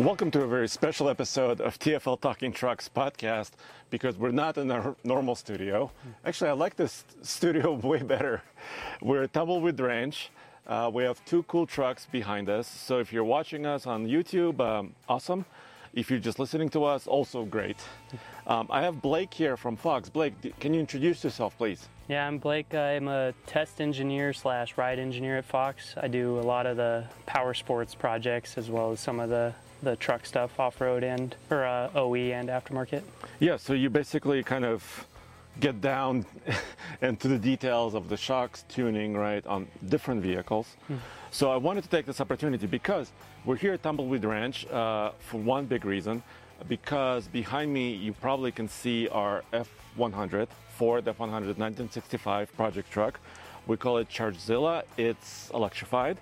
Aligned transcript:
Welcome 0.00 0.30
to 0.30 0.40
a 0.40 0.46
very 0.46 0.66
special 0.66 1.10
episode 1.10 1.60
of 1.60 1.78
TFL 1.78 2.22
Talking 2.22 2.54
Trucks 2.54 2.88
podcast 2.88 3.50
because 3.90 4.16
we're 4.16 4.30
not 4.30 4.56
in 4.56 4.70
our 4.70 4.96
normal 5.04 5.34
studio. 5.34 5.90
Actually, 6.24 6.48
I 6.48 6.52
like 6.54 6.74
this 6.74 7.04
studio 7.20 7.72
way 7.82 7.98
better. 7.98 8.40
We're 9.02 9.24
at 9.24 9.34
Tumbleweed 9.34 9.78
Ranch. 9.78 10.30
Uh, 10.66 10.90
we 10.90 11.04
have 11.04 11.22
two 11.26 11.42
cool 11.42 11.66
trucks 11.66 12.06
behind 12.10 12.48
us. 12.48 12.66
So 12.66 12.98
if 12.98 13.12
you're 13.12 13.24
watching 13.24 13.66
us 13.66 13.86
on 13.86 14.06
YouTube, 14.06 14.58
um, 14.60 14.94
awesome. 15.06 15.44
If 15.92 16.10
you're 16.10 16.18
just 16.18 16.38
listening 16.38 16.70
to 16.70 16.84
us, 16.84 17.06
also 17.06 17.44
great. 17.44 17.76
Um, 18.46 18.68
I 18.70 18.80
have 18.80 19.02
Blake 19.02 19.34
here 19.34 19.58
from 19.58 19.76
Fox. 19.76 20.08
Blake, 20.08 20.58
can 20.60 20.72
you 20.72 20.80
introduce 20.80 21.22
yourself, 21.22 21.58
please? 21.58 21.90
Yeah, 22.08 22.26
I'm 22.26 22.38
Blake. 22.38 22.74
I'm 22.74 23.08
a 23.08 23.34
test 23.44 23.82
engineer 23.82 24.32
slash 24.32 24.78
ride 24.78 24.98
engineer 24.98 25.36
at 25.36 25.44
Fox. 25.44 25.92
I 25.98 26.08
do 26.08 26.40
a 26.40 26.40
lot 26.40 26.64
of 26.64 26.78
the 26.78 27.04
power 27.26 27.52
sports 27.52 27.94
projects 27.94 28.56
as 28.56 28.70
well 28.70 28.92
as 28.92 29.00
some 29.00 29.20
of 29.20 29.28
the, 29.28 29.52
the 29.82 29.96
truck 29.96 30.26
stuff, 30.26 30.58
off-road 30.58 31.04
and 31.04 31.34
or 31.50 31.64
uh, 31.64 31.90
OE 31.94 32.14
and 32.14 32.48
aftermarket. 32.48 33.02
Yeah, 33.38 33.56
so 33.56 33.72
you 33.72 33.90
basically 33.90 34.42
kind 34.42 34.64
of 34.64 35.06
get 35.58 35.80
down 35.80 36.24
into 37.02 37.28
the 37.28 37.38
details 37.38 37.94
of 37.94 38.08
the 38.08 38.16
shocks 38.16 38.64
tuning, 38.68 39.14
right, 39.14 39.44
on 39.46 39.66
different 39.88 40.22
vehicles. 40.22 40.76
So 41.30 41.50
I 41.50 41.56
wanted 41.56 41.84
to 41.84 41.90
take 41.90 42.06
this 42.06 42.20
opportunity 42.20 42.66
because 42.66 43.12
we're 43.44 43.56
here 43.56 43.72
at 43.72 43.82
Tumbleweed 43.82 44.24
Ranch 44.24 44.66
uh, 44.66 45.12
for 45.18 45.38
one 45.40 45.66
big 45.66 45.84
reason. 45.84 46.22
Because 46.68 47.26
behind 47.26 47.72
me, 47.72 47.94
you 47.94 48.12
probably 48.12 48.52
can 48.52 48.68
see 48.68 49.08
our 49.08 49.42
F100, 49.52 50.48
Ford 50.76 51.04
F100 51.06 51.56
1965 51.56 52.54
project 52.54 52.90
truck. 52.90 53.18
We 53.66 53.78
call 53.78 53.96
it 53.98 54.10
Chargezilla. 54.10 54.82
It's 54.98 55.50
electrified. 55.54 56.18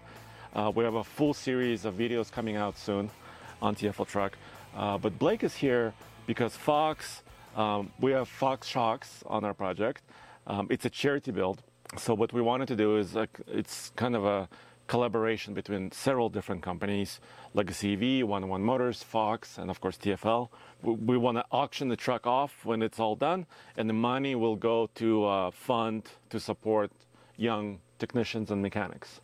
Uh, 0.54 0.70
we 0.74 0.84
have 0.84 0.94
a 0.94 1.04
full 1.04 1.34
series 1.34 1.84
of 1.84 1.94
videos 1.94 2.30
coming 2.30 2.56
out 2.56 2.78
soon 2.78 3.10
on 3.60 3.74
TFL 3.74 4.06
Truck. 4.06 4.36
Uh, 4.76 4.98
but 4.98 5.18
Blake 5.18 5.42
is 5.44 5.54
here 5.54 5.92
because 6.26 6.56
Fox, 6.56 7.22
um, 7.56 7.90
we 8.00 8.12
have 8.12 8.28
Fox 8.28 8.66
Shocks 8.66 9.22
on 9.26 9.44
our 9.44 9.54
project. 9.54 10.02
Um, 10.46 10.66
it's 10.70 10.84
a 10.84 10.90
charity 10.90 11.30
build. 11.30 11.62
So 11.96 12.14
what 12.14 12.32
we 12.32 12.42
wanted 12.42 12.68
to 12.68 12.76
do 12.76 12.98
is 12.98 13.16
it's 13.46 13.90
kind 13.96 14.14
of 14.14 14.24
a 14.24 14.48
collaboration 14.88 15.54
between 15.54 15.92
several 15.92 16.28
different 16.28 16.62
companies, 16.62 17.20
Legacy 17.54 17.92
EV, 17.92 18.26
101 18.26 18.62
Motors, 18.62 19.02
Fox, 19.02 19.58
and 19.58 19.70
of 19.70 19.80
course 19.80 19.96
TFL. 19.96 20.48
We, 20.82 20.92
we 20.94 21.18
want 21.18 21.36
to 21.36 21.44
auction 21.52 21.88
the 21.88 21.96
truck 21.96 22.26
off 22.26 22.64
when 22.64 22.82
it's 22.82 22.98
all 22.98 23.14
done, 23.14 23.46
and 23.76 23.88
the 23.88 23.94
money 23.94 24.34
will 24.34 24.56
go 24.56 24.88
to 24.96 25.26
a 25.26 25.52
fund 25.52 26.04
to 26.30 26.40
support 26.40 26.90
young 27.36 27.80
technicians 27.98 28.50
and 28.50 28.60
mechanics. 28.62 29.20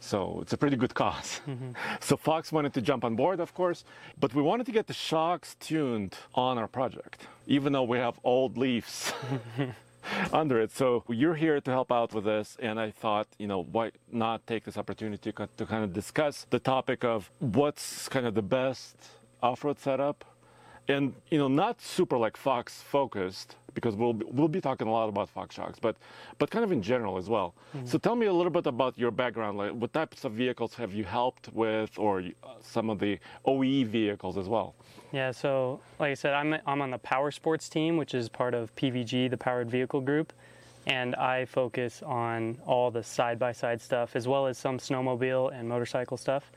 So 0.00 0.40
it's 0.42 0.52
a 0.52 0.58
pretty 0.58 0.76
good 0.76 0.90
because 0.90 1.40
mm-hmm. 1.48 1.70
So 2.00 2.16
Fox 2.16 2.52
wanted 2.52 2.74
to 2.74 2.82
jump 2.82 3.04
on 3.04 3.16
board, 3.16 3.40
of 3.40 3.54
course, 3.54 3.84
but 4.20 4.34
we 4.34 4.42
wanted 4.42 4.66
to 4.66 4.72
get 4.72 4.86
the 4.86 4.92
shocks 4.92 5.56
tuned 5.60 6.14
on 6.34 6.58
our 6.58 6.68
project, 6.68 7.26
even 7.46 7.72
though 7.72 7.84
we 7.84 7.98
have 7.98 8.18
old 8.22 8.58
leaves 8.58 9.14
under 10.32 10.60
it. 10.60 10.70
So 10.72 11.04
you're 11.08 11.34
here 11.34 11.58
to 11.60 11.70
help 11.70 11.90
out 11.90 12.12
with 12.12 12.24
this, 12.24 12.56
and 12.60 12.78
I 12.78 12.90
thought, 12.90 13.28
you 13.38 13.46
know, 13.46 13.62
why 13.62 13.92
not 14.12 14.46
take 14.46 14.64
this 14.64 14.76
opportunity 14.76 15.32
to, 15.32 15.48
to 15.56 15.66
kind 15.66 15.84
of 15.84 15.92
discuss 15.92 16.46
the 16.50 16.58
topic 16.58 17.02
of 17.02 17.30
what's 17.38 18.08
kind 18.08 18.26
of 18.26 18.34
the 18.34 18.42
best 18.42 18.96
off-road 19.42 19.78
setup, 19.78 20.24
and 20.88 21.14
you 21.30 21.38
know, 21.38 21.48
not 21.48 21.80
super 21.80 22.16
like 22.16 22.36
Fox 22.36 22.82
focused 22.82 23.56
because 23.74 23.96
we'll 23.96 24.12
be, 24.12 24.24
we'll 24.30 24.48
be 24.48 24.60
talking 24.60 24.86
a 24.86 24.90
lot 24.90 25.08
about 25.08 25.28
Fox 25.28 25.54
shocks, 25.54 25.78
but 25.80 25.96
but 26.38 26.50
kind 26.50 26.64
of 26.64 26.72
in 26.72 26.82
general 26.82 27.16
as 27.16 27.28
well. 27.28 27.54
So 27.84 27.98
tell 27.98 28.14
me 28.14 28.26
a 28.26 28.32
little 28.32 28.50
bit 28.50 28.66
about 28.66 28.96
your 28.96 29.10
background. 29.10 29.58
Like, 29.58 29.72
what 29.72 29.92
types 29.92 30.24
of 30.24 30.32
vehicles 30.32 30.74
have 30.74 30.92
you 30.92 31.04
helped 31.04 31.52
with, 31.52 31.98
or 31.98 32.20
uh, 32.20 32.48
some 32.62 32.88
of 32.88 32.98
the 33.00 33.18
OE 33.44 33.84
vehicles 33.84 34.38
as 34.38 34.48
well? 34.48 34.74
Yeah, 35.12 35.30
so 35.30 35.80
like 35.98 36.10
I 36.10 36.14
said, 36.14 36.34
I'm, 36.34 36.56
I'm 36.66 36.82
on 36.82 36.90
the 36.90 36.98
power 36.98 37.30
sports 37.30 37.68
team, 37.68 37.96
which 37.96 38.14
is 38.14 38.28
part 38.28 38.54
of 38.54 38.74
PVG, 38.76 39.30
the 39.30 39.36
Powered 39.36 39.70
Vehicle 39.70 40.00
Group. 40.00 40.32
And 40.86 41.14
I 41.14 41.46
focus 41.46 42.02
on 42.02 42.58
all 42.66 42.90
the 42.90 43.02
side 43.02 43.38
by 43.38 43.52
side 43.52 43.80
stuff 43.80 44.16
as 44.16 44.28
well 44.28 44.46
as 44.46 44.58
some 44.58 44.78
snowmobile 44.78 45.58
and 45.58 45.68
motorcycle 45.68 46.16
stuff. 46.16 46.50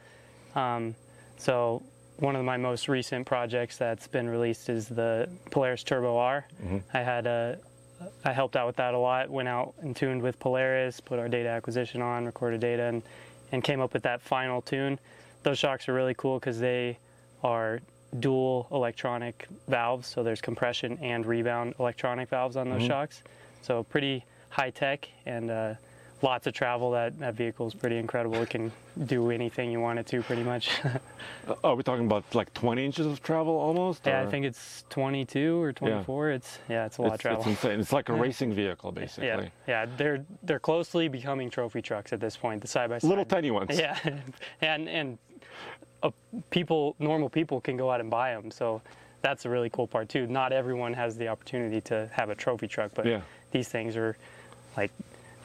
Um, 0.56 0.96
so, 1.38 1.84
one 2.17 2.35
of 2.35 2.44
my 2.44 2.57
most 2.57 2.88
recent 2.88 3.25
projects 3.25 3.78
that's 3.78 4.07
been 4.07 4.29
released 4.29 4.69
is 4.69 4.88
the 4.88 5.29
Polaris 5.51 5.83
Turbo 5.83 6.17
R. 6.17 6.45
I 6.94 7.00
had 7.00 7.28
a 7.28 7.57
I 8.23 8.31
helped 8.31 8.55
out 8.55 8.67
with 8.67 8.75
that 8.75 8.94
a 8.94 8.97
lot. 8.97 9.29
Went 9.29 9.47
out 9.47 9.73
and 9.81 9.95
tuned 9.95 10.22
with 10.22 10.38
Polaris, 10.39 11.00
put 11.00 11.17
our 11.19 11.28
data 11.28 11.50
acquisition 11.50 12.01
on, 12.01 12.25
recorded 12.25 12.61
data, 12.61 12.83
and, 12.83 13.01
and 13.51 13.63
came 13.63 13.81
up 13.81 13.94
with 13.94 14.03
that 14.03 14.22
final 14.22 14.61
tune. 14.61 15.00
Those 15.44 15.57
shocks 15.57 15.89
are 15.89 15.94
really 15.94 16.13
cool 16.13 16.39
because 16.39 16.59
they 16.59 17.00
are 17.44 17.79
dual 18.19 18.67
electronic 18.72 19.47
valves, 19.67 20.07
so 20.07 20.22
there's 20.23 20.41
compression 20.41 20.97
and 21.01 21.25
rebound 21.25 21.73
electronic 21.79 22.29
valves 22.29 22.55
on 22.55 22.69
those 22.69 22.84
shocks. 22.88 23.23
So 23.61 23.84
pretty 23.84 24.23
high 24.49 24.69
tech 24.69 25.07
and 25.25 25.49
uh, 25.49 25.73
lots 26.22 26.47
of 26.47 26.53
travel. 26.53 26.91
That 26.91 27.17
that 27.19 27.35
vehicle 27.35 27.67
is 27.67 27.73
pretty 27.73 27.97
incredible. 27.97 28.41
It 28.41 28.50
can 28.50 28.72
do 29.05 29.31
anything 29.31 29.72
you 29.72 29.79
want 29.79 30.00
it 30.00 30.07
to, 30.07 30.22
pretty 30.22 30.44
much. 30.44 30.69
Are 31.64 31.75
we 31.75 31.84
talking 31.84 32.05
about 32.05 32.23
like 32.34 32.53
20 32.53 32.85
inches 32.85 33.05
of 33.05 33.22
travel 33.22 33.53
almost? 33.53 34.05
yeah, 34.05 34.22
I 34.22 34.25
think 34.25 34.46
it's 34.46 34.84
22 34.90 35.61
or 35.61 35.73
24. 35.73 36.31
It's 36.31 36.59
yeah, 36.69 36.85
it's 36.85 36.97
a 36.97 37.02
lot 37.02 37.08
it's, 37.08 37.16
of 37.16 37.22
travel. 37.22 37.40
it's 37.41 37.47
insane. 37.47 37.79
It's 37.79 37.93
like 37.93 38.09
a 38.09 38.14
racing 38.14 38.53
vehicle, 38.53 38.91
basically. 38.91 39.28
Yeah, 39.28 39.49
yeah, 39.67 39.85
they're 39.97 40.25
they're 40.43 40.59
closely 40.59 41.08
becoming 41.08 41.49
trophy 41.49 41.81
trucks 41.81 42.14
at 42.14 42.20
this 42.20 42.35
point. 42.35 42.61
The 42.61 42.67
side 42.67 42.90
by 42.90 42.99
side, 42.99 43.08
Little 43.08 43.25
tiny 43.25 43.52
ones. 43.52 43.78
Yeah, 43.78 43.97
and 44.61 44.90
and 44.90 45.17
uh, 46.03 46.11
people, 46.49 46.96
normal 46.99 47.29
people, 47.29 47.61
can 47.61 47.78
go 47.78 47.91
out 47.91 48.02
and 48.02 48.09
buy 48.09 48.34
them. 48.34 48.52
So 48.52 48.81
that's 49.22 49.46
a 49.46 49.49
really 49.49 49.70
cool 49.70 49.87
part 49.87 50.09
too. 50.09 50.28
Not 50.28 50.52
everyone 50.53 50.93
has 50.93 51.17
the 51.17 51.28
opportunity 51.28 51.81
to 51.81 52.09
have 52.11 52.29
a 52.29 52.35
trophy 52.35 52.67
truck, 52.67 52.91
but 52.93 53.05
Yeah. 53.05 53.22
these 53.52 53.67
things 53.67 53.97
are 53.97 54.16
like 54.75 54.91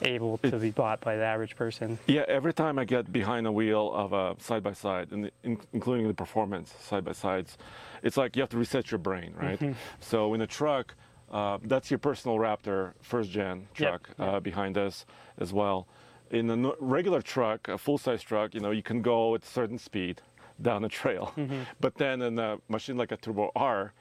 able 0.01 0.39
to 0.39 0.57
be 0.59 0.71
bought 0.71 1.01
by 1.01 1.17
the 1.17 1.25
average 1.25 1.55
person. 1.57 1.99
Yeah, 2.07 2.25
every 2.29 2.53
time 2.53 2.79
I 2.79 2.85
get 2.85 3.13
behind 3.13 3.47
the 3.47 3.53
wheel 3.53 3.93
of 3.93 4.13
a 4.13 4.35
side 4.41 4.63
by 4.63 4.73
side, 4.73 5.13
and 5.13 5.31
including 5.73 6.09
the 6.09 6.15
performance 6.15 6.75
side 6.81 7.05
by 7.05 7.13
sides, 7.13 7.59
it's 8.03 8.17
like 8.17 8.35
you 8.37 8.43
have 8.43 8.49
to 8.51 8.59
reset 8.59 8.91
your 8.91 8.99
brain, 8.99 9.35
right? 9.37 9.59
Mm-hmm. 9.61 9.73
So 10.01 10.35
in 10.35 10.41
a 10.41 10.47
truck, 10.47 10.95
uh, 11.31 11.59
that's 11.65 11.91
your 11.91 11.99
personal 11.99 12.37
Raptor 12.39 12.93
first 13.01 13.31
gen 13.31 13.69
Yep, 13.79 14.03
truck 14.07 14.09
uh, 14.19 14.41
behind 14.41 14.77
us 14.79 15.07
as 15.39 15.53
well. 15.53 15.87
in 16.31 16.49
a 16.51 16.57
no- 16.57 16.77
regular 16.81 17.21
truck, 17.23 17.69
a 17.69 17.77
full-size 17.77 18.23
truck, 18.23 18.55
you 18.55 18.61
know, 18.61 18.71
you 18.71 18.83
can 18.83 19.03
go 19.03 19.35
at 19.35 19.43
a 19.43 19.47
certain 19.47 19.79
speed 19.79 20.21
down 20.61 20.85
a 20.85 20.89
trail. 20.89 21.33
Mm-hmm. 21.37 21.63
But 21.81 21.95
then 21.97 22.23
in 22.23 22.39
a 22.39 22.57
machine 22.69 22.97
like 22.97 23.13
a 23.13 23.17
Turbo 23.17 23.51
R, 23.55 23.93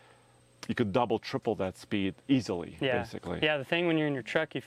you 0.67 0.75
could 0.75 0.91
double, 0.93 1.19
triple 1.19 1.55
that 1.55 1.77
speed 1.77 2.15
easily, 2.27 2.77
Yeah. 2.79 2.99
basically. 2.99 3.39
Yeah, 3.43 3.57
the 3.57 3.65
thing 3.65 3.87
when 3.87 3.97
you're 3.97 4.07
in 4.07 4.13
your 4.13 4.23
truck, 4.23 4.55
you, 4.55 4.61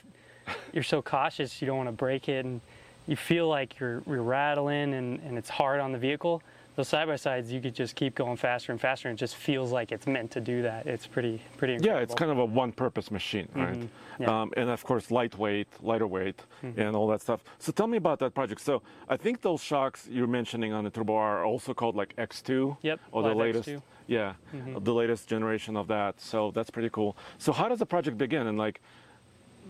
you're 0.73 0.83
so 0.83 1.01
cautious, 1.01 1.61
you 1.61 1.67
don't 1.67 1.77
want 1.77 1.89
to 1.89 1.93
break 1.93 2.29
it, 2.29 2.45
and 2.45 2.61
you 3.07 3.15
feel 3.15 3.47
like 3.47 3.79
you're, 3.79 4.01
you're 4.07 4.23
rattling 4.23 4.93
and, 4.93 5.19
and 5.21 5.37
it's 5.37 5.49
hard 5.49 5.79
on 5.79 5.91
the 5.91 5.97
vehicle. 5.97 6.41
Those 6.75 6.89
side 6.89 7.07
by 7.07 7.15
sides, 7.15 7.53
you 7.53 7.61
could 7.61 7.73
just 7.73 7.95
keep 7.95 8.15
going 8.15 8.35
faster 8.35 8.73
and 8.73 8.81
faster, 8.81 9.07
and 9.07 9.17
it 9.17 9.19
just 9.19 9.37
feels 9.37 9.71
like 9.71 9.93
it's 9.93 10.07
meant 10.07 10.31
to 10.31 10.41
do 10.41 10.61
that. 10.63 10.85
It's 10.85 11.07
pretty, 11.07 11.41
pretty 11.55 11.75
incredible. 11.75 11.99
Yeah, 11.99 12.03
it's 12.03 12.13
kind 12.13 12.31
of 12.31 12.37
a 12.39 12.43
one-purpose 12.43 13.11
machine, 13.11 13.47
right? 13.55 13.75
Mm-hmm. 13.75 13.85
Yeah. 14.19 14.27
Mm-hmm. 14.27 14.29
Um, 14.29 14.53
and 14.57 14.69
of 14.69 14.83
course, 14.83 15.09
lightweight, 15.09 15.69
lighter 15.81 16.07
weight, 16.07 16.41
and 16.61 16.93
all 16.93 17.07
that 17.07 17.21
stuff. 17.21 17.45
So 17.59 17.71
tell 17.71 17.87
me 17.87 17.95
about 17.97 18.19
that 18.19 18.33
project. 18.33 18.59
So 18.59 18.81
I 19.07 19.15
think 19.15 19.41
those 19.41 19.61
shocks 19.63 20.09
you're 20.11 20.27
mentioning 20.27 20.73
on 20.73 20.83
the 20.83 20.89
Turbo 20.89 21.15
R 21.15 21.39
are 21.39 21.45
also 21.45 21.73
called 21.73 21.95
like 21.95 22.13
X2. 22.17 22.75
Yep, 22.81 22.99
Or 23.13 23.23
the 23.23 23.33
latest. 23.33 23.69
X2. 23.69 23.81
Yeah, 24.07 24.33
the 24.77 24.93
latest 24.93 25.29
generation 25.29 25.77
of 25.77 25.87
that. 25.87 26.19
So 26.19 26.51
that's 26.51 26.69
pretty 26.69 26.89
cool. 26.89 27.15
So 27.37 27.53
how 27.53 27.69
does 27.69 27.79
the 27.79 27.85
project 27.85 28.17
begin? 28.17 28.47
And 28.47 28.57
like, 28.57 28.81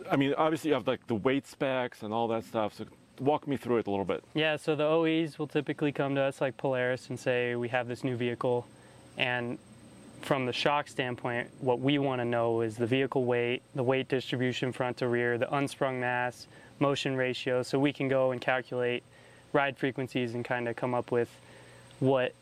I 0.09 0.15
mean, 0.15 0.33
obviously 0.37 0.69
you 0.69 0.73
have 0.73 0.87
like 0.87 1.05
the 1.07 1.15
weight 1.15 1.47
specs 1.47 2.03
and 2.03 2.13
all 2.13 2.27
that 2.29 2.43
stuff. 2.45 2.73
So 2.75 2.85
walk 3.19 3.47
me 3.47 3.57
through 3.57 3.77
it 3.77 3.87
a 3.87 3.89
little 3.89 4.05
bit. 4.05 4.23
Yeah, 4.33 4.57
so 4.57 4.75
the 4.75 4.83
OEs 4.83 5.39
will 5.39 5.47
typically 5.47 5.91
come 5.91 6.15
to 6.15 6.21
us 6.21 6.41
like 6.41 6.57
Polaris 6.57 7.09
and 7.09 7.19
say, 7.19 7.55
we 7.55 7.69
have 7.69 7.87
this 7.87 8.03
new 8.03 8.15
vehicle. 8.15 8.67
And 9.17 9.57
from 10.21 10.45
the 10.45 10.53
shock 10.53 10.87
standpoint, 10.87 11.49
what 11.59 11.79
we 11.79 11.97
want 11.97 12.19
to 12.19 12.25
know 12.25 12.61
is 12.61 12.75
the 12.75 12.87
vehicle 12.87 13.25
weight, 13.25 13.61
the 13.75 13.83
weight 13.83 14.09
distribution 14.09 14.71
front 14.71 14.97
to 14.97 15.07
rear, 15.07 15.37
the 15.37 15.53
unsprung 15.55 15.99
mass, 15.99 16.47
motion 16.79 17.15
ratio, 17.15 17.63
so 17.63 17.79
we 17.79 17.93
can 17.93 18.07
go 18.07 18.31
and 18.31 18.41
calculate 18.41 19.03
ride 19.53 19.77
frequencies 19.77 20.35
and 20.35 20.43
kind 20.43 20.67
of 20.67 20.75
come 20.75 20.93
up 20.93 21.11
with 21.11 21.29
what 21.99 22.33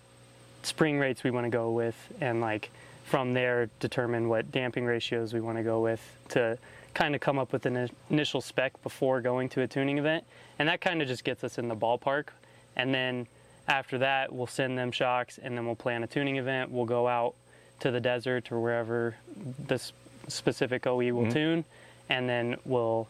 spring 0.63 0.97
rates 0.97 1.23
we 1.23 1.29
want 1.29 1.45
to 1.45 1.49
go 1.49 1.71
with 1.71 1.95
and 2.21 2.41
like 2.41 2.71
from 3.03 3.33
there 3.33 3.69
determine 3.79 4.29
what 4.29 4.51
damping 4.51 4.85
ratios 4.85 5.33
we 5.33 5.39
want 5.39 5.57
to 5.57 5.63
go 5.63 5.81
with 5.81 6.01
to 6.29 6.57
kind 6.93 7.15
of 7.15 7.21
come 7.21 7.39
up 7.39 7.51
with 7.51 7.65
an 7.65 7.89
initial 8.09 8.41
spec 8.41 8.81
before 8.83 9.21
going 9.21 9.49
to 9.49 9.61
a 9.61 9.67
tuning 9.67 9.97
event 9.97 10.23
and 10.59 10.69
that 10.69 10.81
kind 10.81 11.01
of 11.01 11.07
just 11.07 11.23
gets 11.23 11.43
us 11.43 11.57
in 11.57 11.67
the 11.67 11.75
ballpark. 11.75 12.27
And 12.75 12.93
then 12.93 13.27
after 13.67 13.97
that 13.99 14.31
we'll 14.31 14.47
send 14.47 14.77
them 14.77 14.91
shocks 14.91 15.39
and 15.41 15.57
then 15.57 15.65
we'll 15.65 15.75
plan 15.75 16.03
a 16.03 16.07
tuning 16.07 16.37
event. 16.37 16.71
We'll 16.71 16.85
go 16.85 17.07
out 17.07 17.35
to 17.79 17.91
the 17.91 17.99
desert 17.99 18.51
or 18.51 18.59
wherever 18.59 19.15
this 19.59 19.93
specific 20.27 20.87
OE 20.87 20.97
will 20.97 21.23
mm-hmm. 21.23 21.31
tune 21.31 21.65
and 22.09 22.29
then 22.29 22.55
we'll 22.65 23.07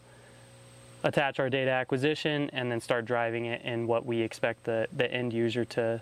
attach 1.02 1.38
our 1.38 1.50
data 1.50 1.70
acquisition 1.70 2.48
and 2.52 2.70
then 2.72 2.80
start 2.80 3.04
driving 3.04 3.44
it 3.44 3.62
in 3.62 3.86
what 3.86 4.06
we 4.06 4.20
expect 4.20 4.64
the, 4.64 4.88
the 4.96 5.10
end 5.12 5.32
user 5.32 5.64
to 5.64 6.00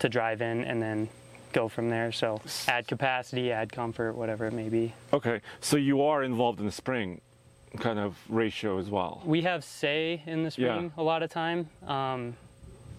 to 0.00 0.08
drive 0.08 0.42
in 0.42 0.64
and 0.64 0.82
then 0.82 1.08
go 1.54 1.68
from 1.68 1.88
there. 1.88 2.12
So 2.12 2.42
add 2.68 2.86
capacity, 2.86 3.50
add 3.50 3.72
comfort, 3.72 4.12
whatever 4.14 4.44
it 4.46 4.52
may 4.52 4.68
be. 4.68 4.92
Okay, 5.14 5.40
so 5.60 5.78
you 5.78 6.02
are 6.02 6.22
involved 6.22 6.60
in 6.60 6.66
the 6.66 6.72
spring 6.72 7.22
kind 7.78 7.98
of 7.98 8.16
ratio 8.28 8.78
as 8.78 8.90
well. 8.90 9.22
We 9.24 9.40
have 9.42 9.64
say 9.64 10.22
in 10.26 10.42
the 10.44 10.50
spring 10.50 10.92
a 10.98 11.02
lot 11.02 11.22
of 11.22 11.30
time, 11.30 11.70
um, 11.86 12.36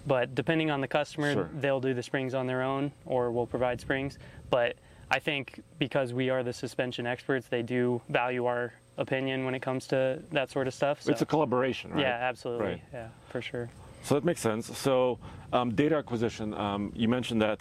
but 0.07 0.33
depending 0.33 0.71
on 0.71 0.81
the 0.81 0.87
customer, 0.87 1.33
Sure. 1.33 1.49
they'll 1.59 1.79
do 1.79 1.93
the 1.93 2.03
springs 2.03 2.33
on 2.33 2.47
their 2.47 2.63
own 2.63 2.91
or 3.05 3.31
we'll 3.31 3.45
provide 3.45 3.79
springs. 3.79 4.17
But 4.49 4.75
I 5.11 5.19
think 5.19 5.61
because 5.79 6.13
we 6.13 6.29
are 6.29 6.43
the 6.43 6.53
suspension 6.53 7.05
experts, 7.05 7.47
they 7.47 7.61
do 7.61 8.01
value 8.09 8.45
our 8.45 8.73
opinion 8.97 9.45
when 9.45 9.53
it 9.55 9.61
comes 9.61 9.87
to 9.87 10.19
that 10.31 10.49
sort 10.49 10.67
of 10.67 10.73
stuff. 10.73 11.01
So, 11.01 11.11
It's 11.11 11.21
a 11.21 11.25
collaboration, 11.25 11.91
right? 11.91 12.01
yeah, 12.01 12.17
absolutely. 12.21 12.65
Right. 12.67 12.81
Yeah, 12.93 13.07
for 13.29 13.41
sure. 13.41 13.69
So 14.05 14.13
that 14.13 14.23
makes 14.23 14.39
sense. 14.39 14.77
So 14.77 15.17
um, 15.51 15.73
data 15.73 15.95
acquisition, 15.95 16.53
um, 16.53 16.91
you 16.95 17.07
mentioned 17.07 17.41
that 17.41 17.59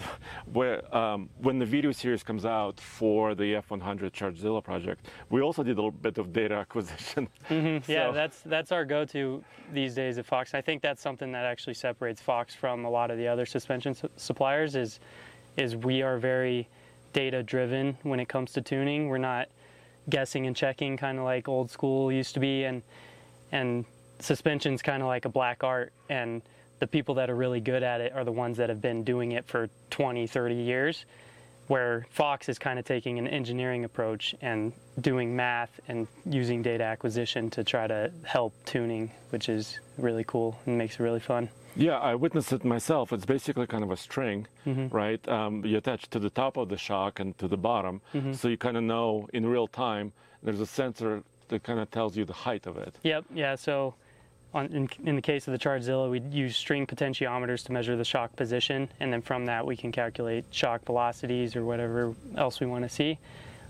where, 0.52 0.94
um, 0.94 1.30
when 1.38 1.58
the 1.58 1.64
video 1.64 1.90
series 1.90 2.22
comes 2.22 2.44
out 2.44 2.78
for 2.78 3.34
the 3.34 3.54
F100 3.54 4.10
ChargeZilla 4.12 4.62
project, 4.62 5.06
we 5.30 5.40
also 5.40 5.62
did 5.62 5.72
a 5.72 5.76
little 5.76 5.90
bit 5.90 6.18
of 6.18 6.34
data 6.34 6.54
acquisition. 6.54 7.28
Yeah, 7.48 8.08
So- 8.08 8.12
that's 8.12 8.42
that's 8.42 8.72
our 8.72 8.84
go-to 8.84 9.42
these 9.72 9.94
days 9.94 10.18
at 10.18 10.26
Fox. 10.26 10.52
I 10.52 10.60
think 10.60 10.82
that's 10.82 11.00
something 11.00 11.32
that 11.32 11.46
actually 11.46 11.74
separates 11.74 12.20
Fox 12.20 12.54
from 12.54 12.84
a 12.84 12.90
lot 12.90 13.10
of 13.10 13.16
the 13.16 13.26
other 13.26 13.46
suspension 13.46 13.94
su- 13.94 14.10
suppliers. 14.16 14.76
Is 14.76 15.00
is 15.56 15.76
we 15.76 16.02
are 16.02 16.18
very 16.18 16.68
data-driven 17.14 17.96
when 18.02 18.20
it 18.20 18.28
comes 18.28 18.52
to 18.52 18.60
tuning. 18.60 19.08
We're 19.08 19.16
not 19.16 19.48
guessing 20.10 20.46
and 20.46 20.54
checking, 20.54 20.98
kind 20.98 21.16
of 21.18 21.24
like 21.24 21.48
old 21.48 21.70
school 21.70 22.12
used 22.12 22.34
to 22.34 22.40
be, 22.40 22.64
and 22.64 22.82
and 23.50 23.86
suspension's 24.24 24.82
kind 24.82 25.02
of 25.02 25.06
like 25.08 25.24
a 25.24 25.28
black 25.28 25.62
art 25.62 25.92
and 26.08 26.42
the 26.80 26.86
people 26.86 27.14
that 27.14 27.30
are 27.30 27.34
really 27.36 27.60
good 27.60 27.82
at 27.82 28.00
it 28.00 28.12
are 28.14 28.24
the 28.24 28.32
ones 28.32 28.56
that 28.56 28.68
have 28.68 28.80
been 28.80 29.04
doing 29.04 29.32
it 29.32 29.46
for 29.46 29.68
20 29.90 30.26
30 30.26 30.54
years 30.54 31.04
where 31.68 32.06
fox 32.10 32.48
is 32.48 32.58
kind 32.58 32.78
of 32.78 32.84
taking 32.84 33.18
an 33.18 33.26
engineering 33.26 33.84
approach 33.84 34.34
and 34.42 34.72
doing 35.00 35.34
math 35.34 35.80
and 35.88 36.06
using 36.28 36.60
data 36.62 36.84
acquisition 36.84 37.48
to 37.50 37.62
try 37.64 37.86
to 37.86 38.10
help 38.24 38.52
tuning 38.64 39.10
which 39.30 39.48
is 39.48 39.78
really 39.98 40.24
cool 40.24 40.58
and 40.66 40.76
makes 40.76 40.94
it 40.94 41.00
really 41.02 41.20
fun 41.20 41.48
Yeah, 41.76 41.98
I 41.98 42.14
witnessed 42.14 42.52
it 42.52 42.64
myself. 42.64 43.12
It's 43.12 43.24
basically 43.26 43.66
kind 43.66 43.82
of 43.86 43.90
a 43.90 43.96
string, 43.96 44.46
Mm-hmm. 44.66 44.88
right? 45.02 45.22
Um, 45.28 45.52
you 45.70 45.76
attach 45.78 46.02
to 46.14 46.18
the 46.20 46.30
top 46.30 46.56
of 46.56 46.68
the 46.68 46.76
shock 46.78 47.12
and 47.22 47.36
to 47.42 47.46
the 47.48 47.56
bottom, 47.70 48.00
Mm-hmm. 48.14 48.32
so 48.38 48.46
you 48.52 48.56
kind 48.66 48.76
of 48.76 48.84
know 48.84 49.06
in 49.32 49.42
real 49.56 49.66
time. 49.66 50.12
There's 50.44 50.60
a 50.60 50.70
sensor 50.80 51.22
that 51.48 51.60
kind 51.68 51.80
of 51.82 51.86
tells 51.90 52.12
you 52.18 52.24
the 52.24 52.38
height 52.46 52.66
of 52.70 52.74
it. 52.86 52.92
Yep. 53.02 53.24
Yeah. 53.34 53.56
So, 53.56 53.94
on, 54.54 54.66
in, 54.66 54.88
in 55.04 55.16
the 55.16 55.22
case 55.22 55.46
of 55.48 55.52
the 55.52 55.58
ChargeZilla, 55.58 56.10
we 56.10 56.20
use 56.20 56.56
string 56.56 56.86
potentiometers 56.86 57.64
to 57.64 57.72
measure 57.72 57.96
the 57.96 58.04
shock 58.04 58.34
position, 58.36 58.88
and 59.00 59.12
then 59.12 59.20
from 59.20 59.46
that 59.46 59.66
we 59.66 59.76
can 59.76 59.90
calculate 59.92 60.44
shock 60.50 60.84
velocities 60.86 61.56
or 61.56 61.64
whatever 61.64 62.14
else 62.36 62.60
we 62.60 62.66
want 62.66 62.84
to 62.84 62.88
see. 62.88 63.18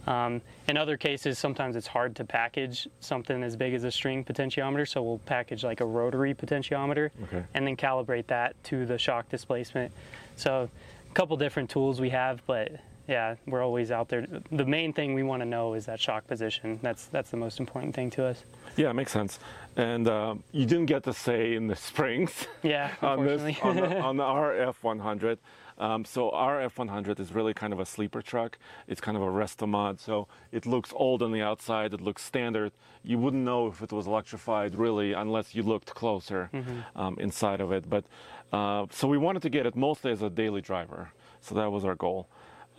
Um, 0.07 0.43
in 0.69 0.77
other 0.77 0.99
cases, 0.99 1.39
sometimes 1.39 1.77
it's 1.77 1.87
hard 1.87 2.15
to 2.17 2.25
package 2.25 2.87
something 3.01 3.43
as 3.43 3.57
big 3.57 3.73
as 3.73 3.85
a 3.85 3.91
string 3.91 4.23
potentiometer, 4.23 4.87
so 4.87 5.03
we'll 5.03 5.19
package 5.21 5.65
like 5.65 5.81
a 5.81 5.87
rotary 5.87 6.35
potentiometer 6.35 7.11
Okay. 7.25 7.43
and 7.55 7.67
then 7.67 7.75
calibrate 7.77 8.27
that 8.27 8.63
to 8.65 8.85
the 8.85 8.99
shock 8.99 9.31
displacement. 9.31 9.91
So, 10.37 10.69
a 11.11 11.15
couple 11.15 11.37
different 11.39 11.71
tools 11.71 12.01
we 12.03 12.11
have, 12.11 12.43
but 12.47 12.73
yeah, 13.07 13.35
we're 13.47 13.63
always 13.63 13.91
out 13.91 14.09
there. 14.09 14.27
The 14.51 14.65
main 14.65 14.93
thing 14.93 15.15
we 15.15 15.23
want 15.23 15.43
to 15.43 15.47
know 15.47 15.75
is 15.75 15.87
that 15.87 16.01
shock 16.01 16.27
position. 16.27 16.79
That's 16.83 17.07
that's 17.07 17.31
the 17.31 17.37
most 17.37 17.61
important 17.61 17.95
thing 17.95 18.11
to 18.11 18.25
us. 18.25 18.45
Yeah, 18.77 18.91
it 18.91 18.95
makes 18.95 19.13
sense. 19.13 19.39
And 19.77 20.09
um, 20.09 20.43
you 20.53 20.67
didn't 20.67 20.87
get 20.87 21.03
to 21.05 21.13
say 21.13 21.55
in 21.55 21.67
the 21.67 21.77
springs. 21.77 22.47
Yeah, 22.63 22.93
on 23.03 23.27
this 23.27 23.59
on, 23.63 23.77
the, 23.77 24.01
on 24.11 24.21
our 24.21 24.55
F100. 24.55 25.37
Um, 25.77 26.05
so 26.05 26.31
our 26.31 26.61
F100 26.69 27.21
is 27.21 27.33
really 27.33 27.53
kind 27.53 27.73
of 27.73 27.81
a 27.81 27.85
sleeper 27.85 28.23
truck. 28.23 28.59
It's 28.89 29.01
kind 29.01 29.17
of 29.17 29.23
a 29.23 29.27
resto 29.27 29.69
mod, 29.69 30.01
so 30.01 30.29
it 30.53 30.65
looks 30.65 30.93
old 30.95 31.21
on 31.23 31.33
the 31.33 31.43
outside. 31.43 31.93
It 31.93 32.01
looks 32.01 32.23
standard. 32.23 32.73
You 33.03 33.19
wouldn't 33.19 33.45
know 33.45 33.67
if 33.67 33.83
it 33.83 33.93
was 33.93 34.07
electrified 34.07 34.77
really 34.77 35.13
unless 35.13 35.55
you 35.55 35.63
looked 35.63 35.95
closer 35.95 36.49
um, 36.97 37.19
inside 37.21 37.61
of 37.61 37.71
it. 37.73 37.91
But 37.91 38.05
uh, 38.53 38.87
so 38.91 39.09
we 39.09 39.19
wanted 39.19 39.43
to 39.43 39.51
get 39.51 39.67
it 39.67 39.75
mostly 39.77 40.13
as 40.13 40.23
a 40.23 40.31
daily 40.31 40.61
driver. 40.61 41.11
So 41.41 41.55
that 41.57 41.71
was 41.71 41.85
our 41.85 41.97
goal. 41.97 42.29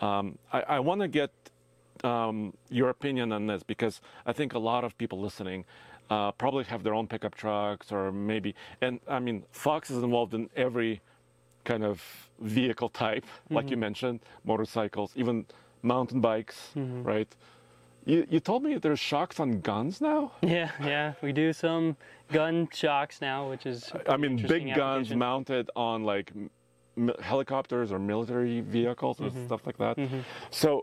Um, 0.01 0.37
I, 0.51 0.61
I 0.61 0.79
want 0.79 1.01
to 1.01 1.07
get 1.07 1.31
um, 2.03 2.53
your 2.69 2.89
opinion 2.89 3.31
on 3.31 3.47
this 3.47 3.63
because 3.63 4.01
I 4.25 4.33
think 4.33 4.53
a 4.53 4.59
lot 4.59 4.83
of 4.83 4.97
people 4.97 5.19
listening 5.21 5.65
uh, 6.09 6.31
probably 6.33 6.63
have 6.65 6.83
their 6.83 6.93
own 6.93 7.07
pickup 7.07 7.33
trucks 7.35 7.91
or 7.91 8.11
maybe, 8.11 8.53
and 8.81 8.99
I 9.07 9.19
mean, 9.19 9.43
Fox 9.51 9.89
is 9.89 10.03
involved 10.03 10.33
in 10.33 10.49
every 10.55 11.01
kind 11.63 11.83
of 11.83 12.03
vehicle 12.39 12.89
type, 12.89 13.25
like 13.49 13.69
you 13.71 13.77
mentioned, 13.77 14.19
motorcycles, 14.43 15.13
even 15.15 15.45
mountain 15.81 16.21
bikes, 16.21 16.69
right? 16.75 17.27
You, 18.05 18.27
you 18.29 18.39
told 18.39 18.61
me 18.61 18.77
there's 18.77 18.99
shocks 18.99 19.39
on 19.39 19.61
guns 19.61 19.99
now? 19.99 20.31
Yeah, 20.43 20.69
yeah, 20.79 21.13
we 21.23 21.31
do 21.31 21.51
some 21.53 21.97
gun 22.31 22.67
shocks 22.71 23.19
now, 23.19 23.49
which 23.49 23.65
is. 23.65 23.91
I 24.07 24.15
mean, 24.17 24.35
big 24.37 24.75
guns 24.75 25.09
mounted 25.15 25.71
on 25.75 26.03
like 26.03 26.31
helicopters 27.21 27.91
or 27.91 27.99
military 27.99 28.61
vehicles 28.61 29.19
and 29.19 29.31
mm-hmm. 29.31 29.45
stuff 29.45 29.65
like 29.65 29.77
that. 29.77 29.97
Mm-hmm. 29.97 30.19
So, 30.49 30.81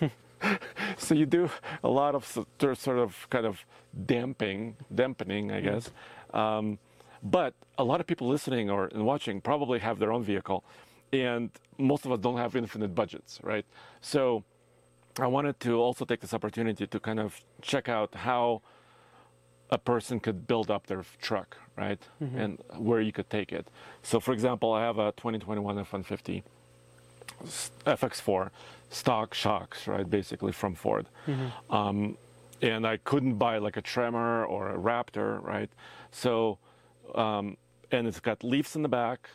so 0.96 1.14
you 1.14 1.26
do 1.26 1.50
a 1.82 1.88
lot 1.88 2.14
of 2.14 2.24
sort 2.26 2.98
of 2.98 3.26
kind 3.30 3.46
of 3.46 3.64
damping, 4.06 4.76
dampening, 4.94 5.50
I 5.50 5.60
mm-hmm. 5.60 5.68
guess. 5.68 5.90
Um, 6.32 6.78
but 7.22 7.54
a 7.78 7.84
lot 7.84 8.00
of 8.00 8.06
people 8.06 8.28
listening 8.28 8.70
or 8.70 8.86
and 8.86 9.04
watching 9.04 9.40
probably 9.40 9.78
have 9.80 9.98
their 9.98 10.12
own 10.12 10.22
vehicle, 10.22 10.64
and 11.12 11.50
most 11.78 12.04
of 12.04 12.12
us 12.12 12.20
don't 12.20 12.36
have 12.36 12.54
infinite 12.56 12.94
budgets, 12.94 13.40
right? 13.42 13.66
So. 14.00 14.44
I 15.20 15.26
wanted 15.26 15.58
to 15.60 15.80
also 15.80 16.04
take 16.04 16.20
this 16.20 16.32
opportunity 16.32 16.86
to 16.86 17.00
kind 17.00 17.18
of 17.18 17.40
check 17.60 17.88
out 17.88 18.14
how 18.14 18.62
a 19.70 19.78
person 19.78 20.18
could 20.20 20.46
build 20.46 20.70
up 20.70 20.86
their 20.86 21.04
truck, 21.20 21.56
right? 21.76 22.00
And 22.20 22.58
where 22.76 23.00
you 23.00 23.12
could 23.12 23.28
take 23.30 23.52
it. 23.52 23.68
So, 24.02 24.18
for 24.20 24.32
example, 24.32 24.72
I 24.72 24.82
have 24.82 24.98
a 24.98 25.12
2021 25.12 25.78
F-150 25.80 26.42
s- 27.44 27.70
FX4 27.86 28.50
stock 28.90 29.34
shocks, 29.34 29.86
right? 29.86 30.08
Basically 30.08 30.52
from 30.52 30.74
Ford. 30.74 31.08
Um, 31.70 32.16
and 32.62 32.86
I 32.86 32.96
couldn't 32.96 33.34
buy 33.34 33.58
like 33.58 33.76
a 33.76 33.82
Tremor 33.82 34.44
or 34.46 34.70
a 34.70 34.78
Raptor, 34.78 35.42
right? 35.44 35.70
So, 36.10 36.58
um, 37.14 37.56
and 37.92 38.06
it's 38.06 38.20
got 38.20 38.42
leaves 38.42 38.74
in 38.74 38.82
the 38.82 38.88
back, 38.88 39.28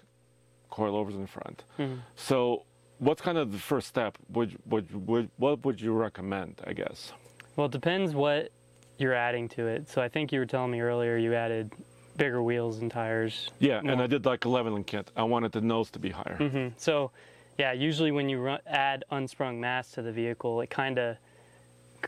coilovers 0.71 1.13
in 1.15 1.27
front. 1.27 1.63
Mm-hmm. 1.79 1.99
So, 2.15 2.65
what's 2.97 3.21
kind 3.21 3.37
of 3.37 3.51
the 3.51 3.59
first 3.59 3.87
step? 3.87 4.17
Would, 4.29 4.57
would, 4.65 5.07
would, 5.07 5.29
what 5.37 5.63
would 5.63 5.79
you 5.79 5.93
recommend? 5.93 6.61
I 6.65 6.73
guess. 6.73 7.13
Well, 7.55 7.67
it 7.67 7.71
depends 7.71 8.13
what 8.15 8.51
you're 8.97 9.13
adding 9.13 9.49
to 9.49 9.67
it. 9.67 9.89
So 9.89 10.01
I 10.01 10.07
think 10.09 10.31
you 10.31 10.39
were 10.39 10.45
telling 10.45 10.71
me 10.71 10.81
earlier 10.81 11.17
you 11.17 11.33
added 11.33 11.71
bigger 12.15 12.43
wheels 12.43 12.79
and 12.79 12.91
tires. 12.91 13.49
Yeah, 13.59 13.79
and 13.83 14.01
I 14.01 14.07
did 14.07 14.25
like 14.25 14.45
a 14.45 14.49
leveling 14.49 14.83
kit. 14.83 15.11
I 15.15 15.23
wanted 15.23 15.51
the 15.51 15.61
nose 15.61 15.89
to 15.91 15.99
be 15.99 16.09
higher. 16.09 16.37
hmm 16.37 16.67
So, 16.77 17.11
yeah, 17.57 17.71
usually 17.71 18.11
when 18.11 18.29
you 18.29 18.39
run, 18.39 18.59
add 18.67 19.03
unsprung 19.11 19.59
mass 19.59 19.91
to 19.91 20.01
the 20.01 20.11
vehicle, 20.11 20.61
it 20.61 20.69
kind 20.69 20.99
of 20.99 21.17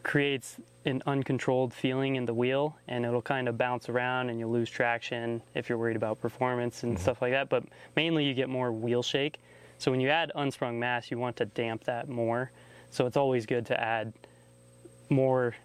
creates 0.04 0.58
an 0.86 1.02
uncontrolled 1.08 1.74
feeling 1.74 2.16
in 2.16 2.26
the 2.26 2.34
wheel, 2.34 2.76
and 2.88 3.06
it'll 3.06 3.22
kind 3.22 3.48
of 3.48 3.58
bounce 3.58 3.90
around, 3.90 4.30
and 4.30 4.40
you'll 4.40 4.52
lose 4.52 4.70
traction 4.70 5.42
if 5.56 5.70
you're 5.70 5.78
worried 5.78 5.96
about 5.96 6.20
performance 6.22 6.84
and 6.84 7.00
stuff 7.00 7.22
like 7.22 7.32
that. 7.32 7.50
But 7.50 7.64
mainly, 7.96 8.26
you 8.26 8.34
get 8.34 8.50
more 8.50 8.72
wheel 8.72 9.02
shake. 9.02 9.40
So 9.78 9.90
when 9.92 10.00
you 10.00 10.10
add 10.10 10.32
unsprung 10.36 10.80
mass, 10.80 11.10
you 11.10 11.18
want 11.18 11.36
to 11.38 11.46
damp 11.46 11.84
that 11.86 12.08
more. 12.10 12.52
So 12.92 13.06
it's 13.08 13.18
always 13.18 13.46
good 13.46 13.66
to 13.68 13.80
add 13.80 14.14
more 15.10 15.56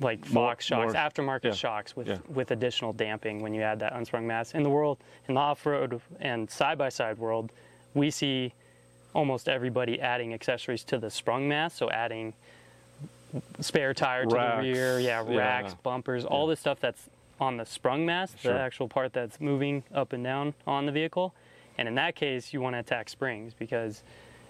like 0.00 0.20
More- 0.32 0.48
Fox 0.50 0.64
shocks, 0.64 0.92
more- 0.92 1.02
aftermarket 1.02 1.44
yeah, 1.44 1.52
shocks 1.52 1.94
with 1.96 2.08
yeah. 2.08 2.18
with 2.28 2.50
additional 2.50 2.92
damping 2.92 3.42
when 3.42 3.54
you 3.54 3.62
add 3.62 3.78
that 3.80 3.92
unsprung 3.94 4.26
mass. 4.26 4.54
In 4.54 4.62
the 4.62 4.70
world, 4.70 4.98
in 5.28 5.34
the 5.34 5.40
off-road 5.40 6.00
and 6.20 6.50
side-by-side 6.50 7.18
world, 7.18 7.52
we 7.94 8.10
see 8.10 8.52
almost 9.14 9.48
everybody 9.48 10.00
adding 10.00 10.32
accessories 10.32 10.84
to 10.84 10.98
the 10.98 11.10
sprung 11.10 11.48
mass. 11.48 11.74
So 11.74 11.90
adding 11.90 12.32
spare 13.60 13.94
tire 13.94 14.26
to 14.26 14.34
Racks, 14.34 14.62
the 14.62 14.72
rear, 14.72 15.00
yeah, 15.00 15.24
yeah. 15.28 15.38
racks, 15.38 15.74
bumpers, 15.82 16.24
all 16.24 16.46
this 16.46 16.60
stuff 16.60 16.80
that's 16.80 17.08
on 17.40 17.56
the 17.56 17.64
sprung 17.64 18.04
mass, 18.04 18.34
Sure. 18.38 18.52
the 18.54 18.60
actual 18.60 18.88
part 18.88 19.12
that's 19.12 19.40
moving 19.40 19.82
up 19.94 20.12
and 20.12 20.22
down 20.24 20.54
on 20.66 20.86
the 20.86 20.92
vehicle. 20.92 21.32
And 21.78 21.88
in 21.88 21.94
that 21.94 22.14
case, 22.14 22.52
you 22.52 22.60
want 22.60 22.74
to 22.74 22.80
attack 22.80 23.08
springs 23.08 23.54
because 23.54 24.02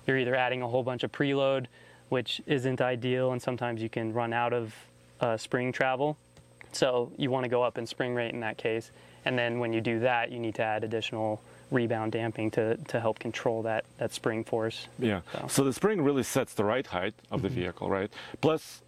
you're 0.06 0.18
either 0.18 0.34
adding 0.34 0.62
a 0.62 0.68
whole 0.68 0.82
bunch 0.82 1.04
of 1.04 1.12
preload, 1.12 1.66
which 2.08 2.40
isn't 2.46 2.80
ideal, 2.80 3.32
and 3.32 3.40
sometimes 3.40 3.80
you 3.82 3.88
can 3.88 4.12
run 4.12 4.32
out 4.32 4.52
of 4.52 4.74
uh, 5.20 5.36
spring 5.36 5.72
travel. 5.72 6.16
So 6.72 7.10
you 7.16 7.30
want 7.30 7.44
to 7.44 7.48
go 7.48 7.62
up 7.62 7.78
in 7.78 7.86
spring 7.86 8.14
rate 8.14 8.32
in 8.32 8.40
that 8.40 8.56
case. 8.56 8.90
And 9.24 9.38
then 9.38 9.58
when 9.58 9.72
you 9.72 9.80
do 9.80 10.00
that, 10.00 10.30
you 10.30 10.38
need 10.38 10.54
to 10.56 10.62
add 10.62 10.84
additional 10.84 11.40
rebound 11.70 12.12
damping 12.12 12.50
to, 12.52 12.76
to 12.76 13.00
help 13.00 13.18
control 13.18 13.62
that, 13.62 13.84
that 13.98 14.12
spring 14.12 14.44
force. 14.44 14.88
Yeah. 14.98 15.20
So- 15.32 15.46
So 15.48 15.64
the 15.64 15.72
spring 15.72 16.02
really 16.02 16.22
sets 16.22 16.54
the 16.54 16.64
right 16.64 16.86
height 16.86 17.14
of 17.30 17.42
the 17.42 17.48
vehicle, 17.48 17.90
right? 17.90 18.10
Plus, 18.40 18.82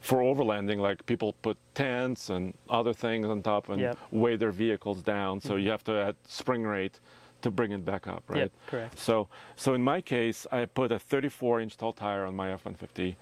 for 0.00 0.18
overlanding, 0.18 0.78
like 0.78 1.04
people 1.06 1.32
put 1.42 1.56
tents 1.74 2.30
and 2.30 2.54
other 2.70 2.92
things 2.92 3.26
on 3.26 3.42
top 3.42 3.68
and 3.68 3.80
Yep. 3.80 3.98
weigh 4.12 4.36
their 4.36 4.52
vehicles 4.52 5.02
down. 5.02 5.40
So 5.40 5.56
you 5.56 5.70
have 5.70 5.82
to 5.84 5.92
add 5.92 6.16
spring 6.28 6.62
rate 6.62 7.00
to 7.42 7.50
bring 7.50 7.72
it 7.72 7.84
back 7.84 8.06
up, 8.06 8.22
right? 8.28 8.38
Yep, 8.42 8.52
correct. 8.66 8.98
So, 8.98 9.28
so 9.56 9.74
in 9.74 9.82
my 9.82 10.00
case, 10.00 10.46
I 10.52 10.64
put 10.66 10.92
a 10.92 10.98
34 10.98 11.60
inch 11.60 11.76
tall 11.76 11.92
tire 11.92 12.24
on 12.26 12.34
my 12.36 12.52
F-150, 12.52 13.14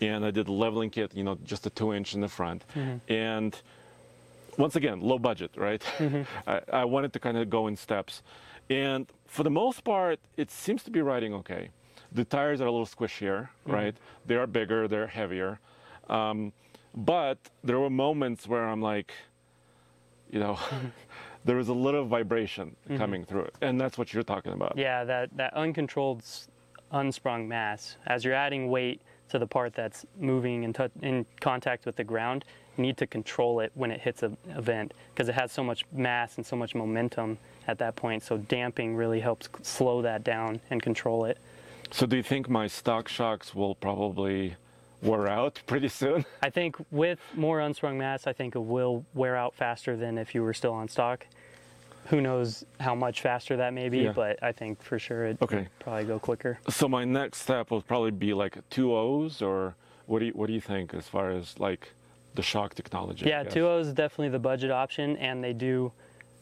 and 0.00 0.24
I 0.24 0.30
did 0.30 0.48
a 0.48 0.52
leveling 0.52 0.90
kit, 0.90 1.14
you 1.14 1.24
know, 1.24 1.38
just 1.44 1.66
a 1.66 1.70
two 1.70 1.92
inch 1.92 2.14
in 2.14 2.20
the 2.20 2.28
front, 2.28 2.64
mm-hmm. 2.74 3.12
and 3.12 3.60
once 4.58 4.74
again, 4.76 5.00
low 5.00 5.18
budget, 5.18 5.52
right? 5.56 5.82
Mm-hmm. 5.98 6.22
I, 6.50 6.60
I 6.80 6.84
wanted 6.84 7.12
to 7.14 7.18
kind 7.18 7.38
of 7.38 7.48
go 7.48 7.68
in 7.68 7.76
steps. 7.76 8.22
And 8.68 9.06
for 9.26 9.44
the 9.44 9.50
most 9.50 9.84
part, 9.84 10.18
it 10.36 10.50
seems 10.50 10.82
to 10.82 10.90
be 10.90 11.00
riding 11.00 11.32
okay. 11.34 11.70
The 12.12 12.24
tires 12.24 12.60
are 12.60 12.66
a 12.66 12.70
little 12.70 12.86
squishier, 12.86 13.48
mm-hmm. 13.48 13.72
right? 13.72 13.96
They 14.26 14.34
are 14.34 14.46
bigger, 14.46 14.88
they're 14.88 15.06
heavier. 15.06 15.60
Um, 16.10 16.52
but 16.94 17.38
there 17.62 17.78
were 17.78 17.90
moments 17.90 18.46
where 18.46 18.66
I'm 18.66 18.82
like, 18.82 19.12
you 20.30 20.40
know, 20.40 20.58
there 21.44 21.56
was 21.56 21.68
a 21.68 21.74
little 21.74 22.04
vibration 22.04 22.74
coming 22.96 23.24
through 23.24 23.42
it. 23.42 23.54
And 23.62 23.80
that's 23.80 23.96
what 23.96 24.12
you're 24.12 24.22
talking 24.22 24.52
about. 24.52 24.76
Yeah, 24.76 25.04
that, 25.04 25.34
that 25.36 25.54
uncontrolled 25.54 26.24
unsprung 26.90 27.46
mass, 27.46 27.96
as 28.06 28.24
you're 28.24 28.34
adding 28.34 28.68
weight 28.68 29.00
to 29.28 29.38
the 29.38 29.46
part 29.46 29.74
that's 29.74 30.06
moving 30.18 30.64
in, 30.64 30.74
in 31.02 31.26
contact 31.40 31.86
with 31.86 31.96
the 31.96 32.04
ground, 32.04 32.44
need 32.76 32.96
to 32.96 33.06
control 33.06 33.60
it 33.60 33.72
when 33.74 33.90
it 33.90 34.00
hits 34.00 34.22
a 34.22 34.32
event 34.56 34.94
because 35.12 35.28
it 35.28 35.34
has 35.34 35.52
so 35.52 35.62
much 35.62 35.84
mass 35.92 36.36
and 36.36 36.46
so 36.46 36.56
much 36.56 36.74
momentum 36.74 37.38
at 37.66 37.78
that 37.78 37.96
point. 37.96 38.22
So 38.22 38.38
damping 38.38 38.94
really 38.94 39.20
helps 39.20 39.48
slow 39.62 40.02
that 40.02 40.24
down 40.24 40.60
and 40.70 40.82
control 40.82 41.24
it. 41.24 41.38
So 41.90 42.06
do 42.06 42.16
you 42.16 42.22
think 42.22 42.48
my 42.48 42.66
stock 42.66 43.08
shocks 43.08 43.54
will 43.54 43.74
probably 43.74 44.56
wear 45.02 45.26
out 45.28 45.60
pretty 45.66 45.88
soon? 45.88 46.24
I 46.42 46.50
think 46.50 46.76
with 46.90 47.18
more 47.34 47.60
unsprung 47.60 47.98
mass, 47.98 48.26
I 48.26 48.32
think 48.32 48.54
it 48.54 48.60
will 48.60 49.04
wear 49.14 49.36
out 49.36 49.54
faster 49.54 49.96
than 49.96 50.18
if 50.18 50.34
you 50.34 50.42
were 50.42 50.54
still 50.54 50.72
on 50.72 50.88
stock. 50.88 51.26
Who 52.08 52.20
knows 52.22 52.64
how 52.80 52.94
much 52.94 53.20
faster 53.20 53.56
that 53.58 53.74
may 53.74 53.88
be, 53.90 53.98
Yeah. 54.00 54.12
but 54.12 54.42
I 54.42 54.52
think 54.52 54.82
for 54.82 54.98
sure 54.98 55.26
it 55.26 55.42
Okay. 55.42 55.68
probably 55.78 56.04
go 56.04 56.18
quicker. 56.18 56.58
So 56.70 56.88
my 56.88 57.04
next 57.04 57.42
step 57.42 57.70
will 57.70 57.82
probably 57.82 58.10
be 58.12 58.32
like 58.32 58.56
two 58.70 58.94
O's, 58.96 59.42
or 59.42 59.74
what 60.06 60.20
do 60.20 60.26
you 60.26 60.32
what 60.32 60.46
do 60.46 60.54
you 60.54 60.60
think 60.60 60.94
as 60.94 61.06
far 61.06 61.30
as 61.30 61.58
like 61.58 61.92
the 62.34 62.42
shock 62.42 62.74
technology? 62.74 63.26
Yeah, 63.26 63.44
guess? 63.44 63.52
2.0 63.54 63.80
is 63.80 63.92
definitely 63.92 64.30
the 64.30 64.38
budget 64.38 64.70
option, 64.70 65.16
and 65.18 65.44
they 65.44 65.52
do 65.52 65.92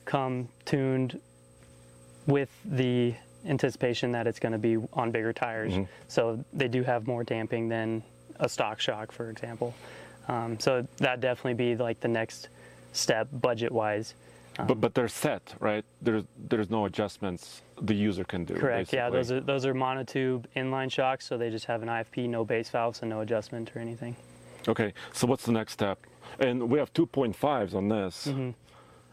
come 0.05 0.49
tuned 0.65 1.21
with 2.27 2.51
the 2.65 3.15
anticipation 3.45 4.13
that 4.13 4.27
it's 4.27 4.39
going 4.39 4.53
to 4.53 4.59
be 4.59 4.77
on 4.93 5.11
bigger 5.11 5.33
tires. 5.33 5.73
Mm-hmm. 5.73 5.85
So 6.09 6.45
they 6.53 6.69
do 6.69 6.83
have 6.85 7.07
more 7.09 7.25
damping 7.25 7.69
than 7.69 8.03
a 8.39 8.49
stock 8.49 8.81
shock, 8.81 9.11
for 9.11 9.31
example. 9.31 9.75
Um, 10.29 10.59
so 10.61 10.87
that 10.99 11.21
definitely 11.21 11.55
be 11.55 11.77
like 11.77 12.01
the 12.01 12.09
next 12.09 12.49
step 12.93 13.29
budget 13.33 13.73
wise. 13.73 14.15
But 14.65 14.81
but 14.81 14.95
they're 14.95 15.09
set, 15.09 15.55
right? 15.61 15.85
There's 16.01 16.25
there's 16.49 16.71
no 16.71 16.87
adjustments 16.87 17.63
the 17.83 17.95
user 17.95 18.25
can 18.25 18.45
do. 18.45 18.55
Correct. 18.55 18.93
Yeah, 18.93 19.11
those 19.11 19.31
are 19.31 19.41
those 19.41 19.67
are 19.67 19.75
monotube 19.75 20.45
inline 20.57 20.91
shocks, 20.91 21.27
so 21.27 21.37
they 21.37 21.51
just 21.51 21.67
have 21.67 21.83
an 21.83 21.89
IFP, 21.89 22.29
no 22.29 22.45
base 22.45 22.69
valves, 22.71 23.01
and 23.03 23.11
no 23.11 23.21
adjustment 23.21 23.75
or 23.77 23.81
anything. 23.81 24.17
Okay. 24.69 24.93
So 25.13 25.27
what's 25.27 25.45
the 25.45 25.53
next 25.53 25.73
step? 25.73 25.99
And 26.41 26.69
we 26.69 26.79
have 26.79 26.93
2.5s 26.93 27.75
on 27.75 27.89
this. 27.89 28.27
Mm-hmm. 28.27 28.51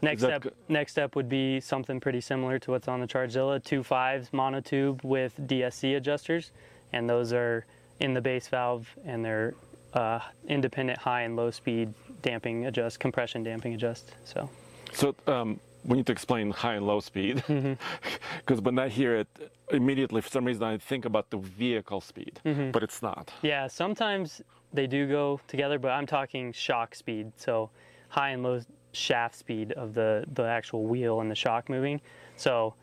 Next 0.02 0.22
that 0.22 0.42
step, 0.42 0.54
next 0.68 0.92
step 0.92 1.16
would 1.16 1.28
be 1.28 1.60
something 1.60 2.00
pretty 2.00 2.20
similar 2.20 2.58
to 2.58 2.70
what's 2.72 2.88
on 2.88 3.00
the 3.00 3.06
Chargezilla, 3.06 3.62
two 3.62 3.82
fives 3.82 4.30
monotube 4.30 5.02
with 5.02 5.34
DSC 5.46 5.96
adjusters, 5.96 6.50
and 6.92 7.08
those 7.08 7.32
are 7.32 7.64
in 8.00 8.12
the 8.12 8.20
base 8.20 8.48
valve 8.48 8.88
and 9.04 9.24
they're 9.24 9.54
uh, 9.94 10.18
independent 10.48 10.98
high 10.98 11.22
and 11.22 11.36
low 11.36 11.50
speed 11.50 11.94
damping 12.22 12.66
adjust, 12.66 13.00
compression 13.00 13.42
damping 13.42 13.74
adjust. 13.74 14.12
So 14.24 14.50
So 14.94 15.14
um, 15.26 15.60
we 15.84 15.96
need 15.98 16.06
to 16.06 16.12
explain 16.12 16.50
high 16.50 16.74
and 16.74 16.86
low 16.86 17.00
speed, 17.00 17.36
because 17.36 17.48
Mm-hmm. 17.50 18.58
when 18.64 18.78
I 18.78 18.88
hear 18.88 19.16
it, 19.16 19.28
immediately 19.70 20.20
for 20.20 20.28
some 20.30 20.44
reason 20.44 20.62
I 20.62 20.78
think 20.78 21.04
about 21.04 21.30
the 21.30 21.36
vehicle 21.38 22.00
speed, 22.00 22.40
Mm-hmm. 22.44 22.70
but 22.70 22.82
it's 22.82 23.02
not. 23.02 23.32
yeah, 23.42 23.66
sometimes 23.66 24.40
they 24.72 24.86
do 24.86 25.06
go 25.06 25.40
together, 25.48 25.78
but 25.78 25.90
I'm 25.90 26.06
talking 26.06 26.52
shock 26.52 26.94
speed, 26.94 27.32
so 27.36 27.70
high 28.08 28.30
and 28.30 28.42
low 28.42 28.60
shaft 28.92 29.34
speed 29.36 29.72
of 29.72 29.92
the 29.94 30.24
the 30.34 30.44
actual 30.44 30.84
wheel 30.86 31.20
and 31.20 31.30
the 31.30 31.34
shock 31.34 31.68
moving. 31.68 32.00
So 32.36 32.74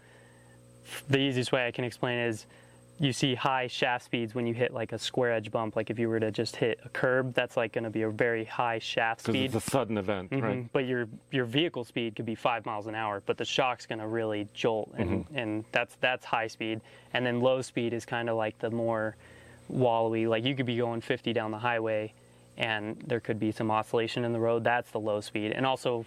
the 1.10 1.20
easiest 1.20 1.52
way 1.52 1.66
I 1.68 1.72
can 1.72 1.86
explain 1.86 2.20
is 2.20 2.46
you 3.02 3.12
see 3.12 3.34
high 3.34 3.66
shaft 3.66 4.06
speeds 4.06 4.36
when 4.36 4.46
you 4.46 4.54
hit 4.54 4.72
like 4.72 4.92
a 4.92 5.00
square 5.00 5.34
edge 5.34 5.50
bump. 5.50 5.76
Like 5.76 5.90
if 5.90 5.98
you 5.98 6.08
were 6.08 6.20
to 6.20 6.30
just 6.30 6.56
hit 6.56 6.80
a 6.86 6.90
curb, 6.90 7.34
that's 7.34 7.58
like 7.58 7.74
going 7.74 7.84
to 7.84 7.90
be 7.90 8.04
a 8.04 8.10
very 8.10 8.46
high 8.46 8.78
shaft 8.78 9.22
Because 9.24 9.34
speed. 9.34 9.46
it's 9.56 9.68
a 9.68 9.70
sudden 9.72 9.98
event, 9.98 10.30
Mhm. 10.30 10.42
right? 10.44 10.72
But 10.72 10.86
your 10.86 11.08
your 11.32 11.46
vehicle 11.46 11.84
speed 11.84 12.16
could 12.16 12.28
be 12.28 12.36
five 12.36 12.64
miles 12.64 12.86
an 12.86 12.94
hour, 12.94 13.24
but 13.26 13.38
the 13.38 13.46
shock's 13.46 13.88
going 13.88 13.98
to 14.00 14.08
really 14.08 14.48
jolt, 14.54 14.92
and, 14.98 15.26
Mm-hmm. 15.26 15.38
and 15.38 15.66
that's 15.72 15.96
that's 15.96 16.26
high 16.26 16.46
speed. 16.48 16.80
And 17.14 17.26
then 17.26 17.42
low 17.42 17.64
speed 17.64 17.92
is 17.94 18.06
kind 18.06 18.30
of 18.30 18.38
like 18.38 18.60
the 18.60 18.70
more 18.70 19.16
wallowy. 19.74 20.30
Like 20.30 20.46
you 20.46 20.54
could 20.56 20.68
be 20.68 20.78
going 20.78 21.02
50 21.02 21.34
down 21.34 21.50
the 21.50 21.58
highway, 21.58 22.14
and 22.56 22.98
there 23.08 23.20
could 23.20 23.40
be 23.40 23.52
some 23.52 23.72
oscillation 23.72 24.24
in 24.26 24.32
the 24.32 24.40
road. 24.40 24.64
That's 24.64 24.92
the 24.92 25.00
low 25.00 25.22
speed, 25.22 25.54
and 25.54 25.66
also 25.66 26.06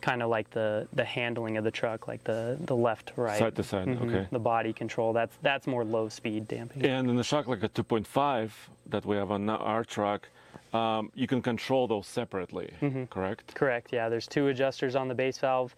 kind 0.00 0.22
of 0.22 0.28
like 0.30 0.50
the 0.50 0.86
the 0.92 1.04
handling 1.04 1.56
of 1.56 1.64
the 1.64 1.70
truck, 1.70 2.06
like 2.08 2.22
the 2.24 2.56
the 2.60 2.76
left 2.76 3.12
right, 3.16 3.38
Side 3.38 3.56
to 3.56 3.62
side, 3.62 3.86
Mhm. 3.88 4.02
okay. 4.08 4.26
The 4.30 4.38
body 4.38 4.72
control. 4.72 5.12
That's 5.12 5.36
that's 5.42 5.66
more 5.66 5.84
low 5.84 6.08
speed 6.08 6.46
damping. 6.48 6.84
And 6.84 7.08
in 7.10 7.16
the 7.16 7.24
shock 7.24 7.46
like 7.46 7.62
a 7.62 7.68
2.5 7.68 8.50
that 8.90 9.04
we 9.04 9.16
have 9.16 9.30
on 9.30 9.48
our 9.50 9.84
truck, 9.84 10.28
um, 10.72 11.10
you 11.14 11.26
can 11.26 11.42
control 11.42 11.86
those 11.88 12.06
separately, 12.06 12.70
Mm-hmm. 12.82 13.04
correct? 13.06 13.54
Correct. 13.54 13.92
Yeah, 13.92 14.08
there's 14.08 14.26
two 14.26 14.48
adjusters 14.48 14.94
on 14.96 15.08
the 15.08 15.14
base 15.14 15.38
valve. 15.38 15.74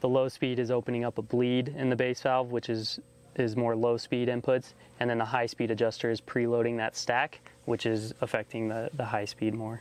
The 0.00 0.08
low 0.08 0.28
speed 0.28 0.58
is 0.58 0.70
opening 0.70 1.04
up 1.04 1.18
a 1.18 1.22
bleed 1.22 1.68
in 1.68 1.88
the 1.90 1.96
base 1.96 2.20
valve, 2.22 2.50
which 2.52 2.68
is 2.68 2.98
is 3.36 3.56
more 3.56 3.74
low 3.74 3.96
speed 3.96 4.28
inputs, 4.28 4.74
and 5.00 5.08
then 5.08 5.16
the 5.16 5.24
high 5.24 5.46
speed 5.46 5.70
adjuster 5.70 6.10
is 6.10 6.20
preloading 6.20 6.76
that 6.76 6.94
stack, 6.94 7.40
which 7.64 7.86
is 7.86 8.12
affecting 8.20 8.68
the, 8.68 8.90
the 8.94 9.04
high 9.06 9.24
speed 9.24 9.54
more. 9.54 9.80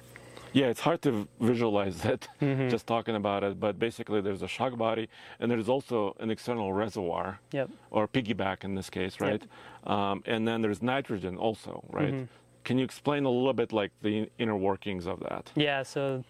Yeah, 0.54 0.68
it's 0.68 0.82
hard 0.82 1.02
to 1.04 1.28
visualize 1.40 2.04
it 2.14 2.28
Mm-hmm. 2.42 2.70
just 2.70 2.86
talking 2.88 3.16
about 3.16 3.44
it, 3.44 3.60
but 3.60 3.80
basically 3.80 4.20
there's 4.22 4.42
a 4.42 4.48
shock 4.48 4.78
body 4.78 5.08
and 5.40 5.50
there's 5.50 5.70
also 5.70 6.16
an 6.20 6.30
external 6.32 6.74
reservoir 6.74 7.40
Yep. 7.52 7.70
or 7.90 8.08
piggyback 8.08 8.64
in 8.64 8.76
this 8.76 8.90
case, 8.90 9.20
right? 9.22 9.42
Um, 9.86 10.24
and 10.26 10.48
then 10.48 10.62
there's 10.62 10.82
nitrogen 10.82 11.38
also, 11.38 11.84
right? 11.90 12.14
Mm-hmm. 12.14 12.24
Can 12.64 12.78
you 12.78 12.84
explain 12.86 13.26
a 13.26 13.30
little 13.30 13.54
bit 13.54 13.72
like 13.72 13.92
the 14.02 14.30
inner 14.38 14.56
workings 14.58 15.08
of 15.08 15.20
that? 15.22 15.52
Yeah, 15.56 15.84
so 15.84 16.24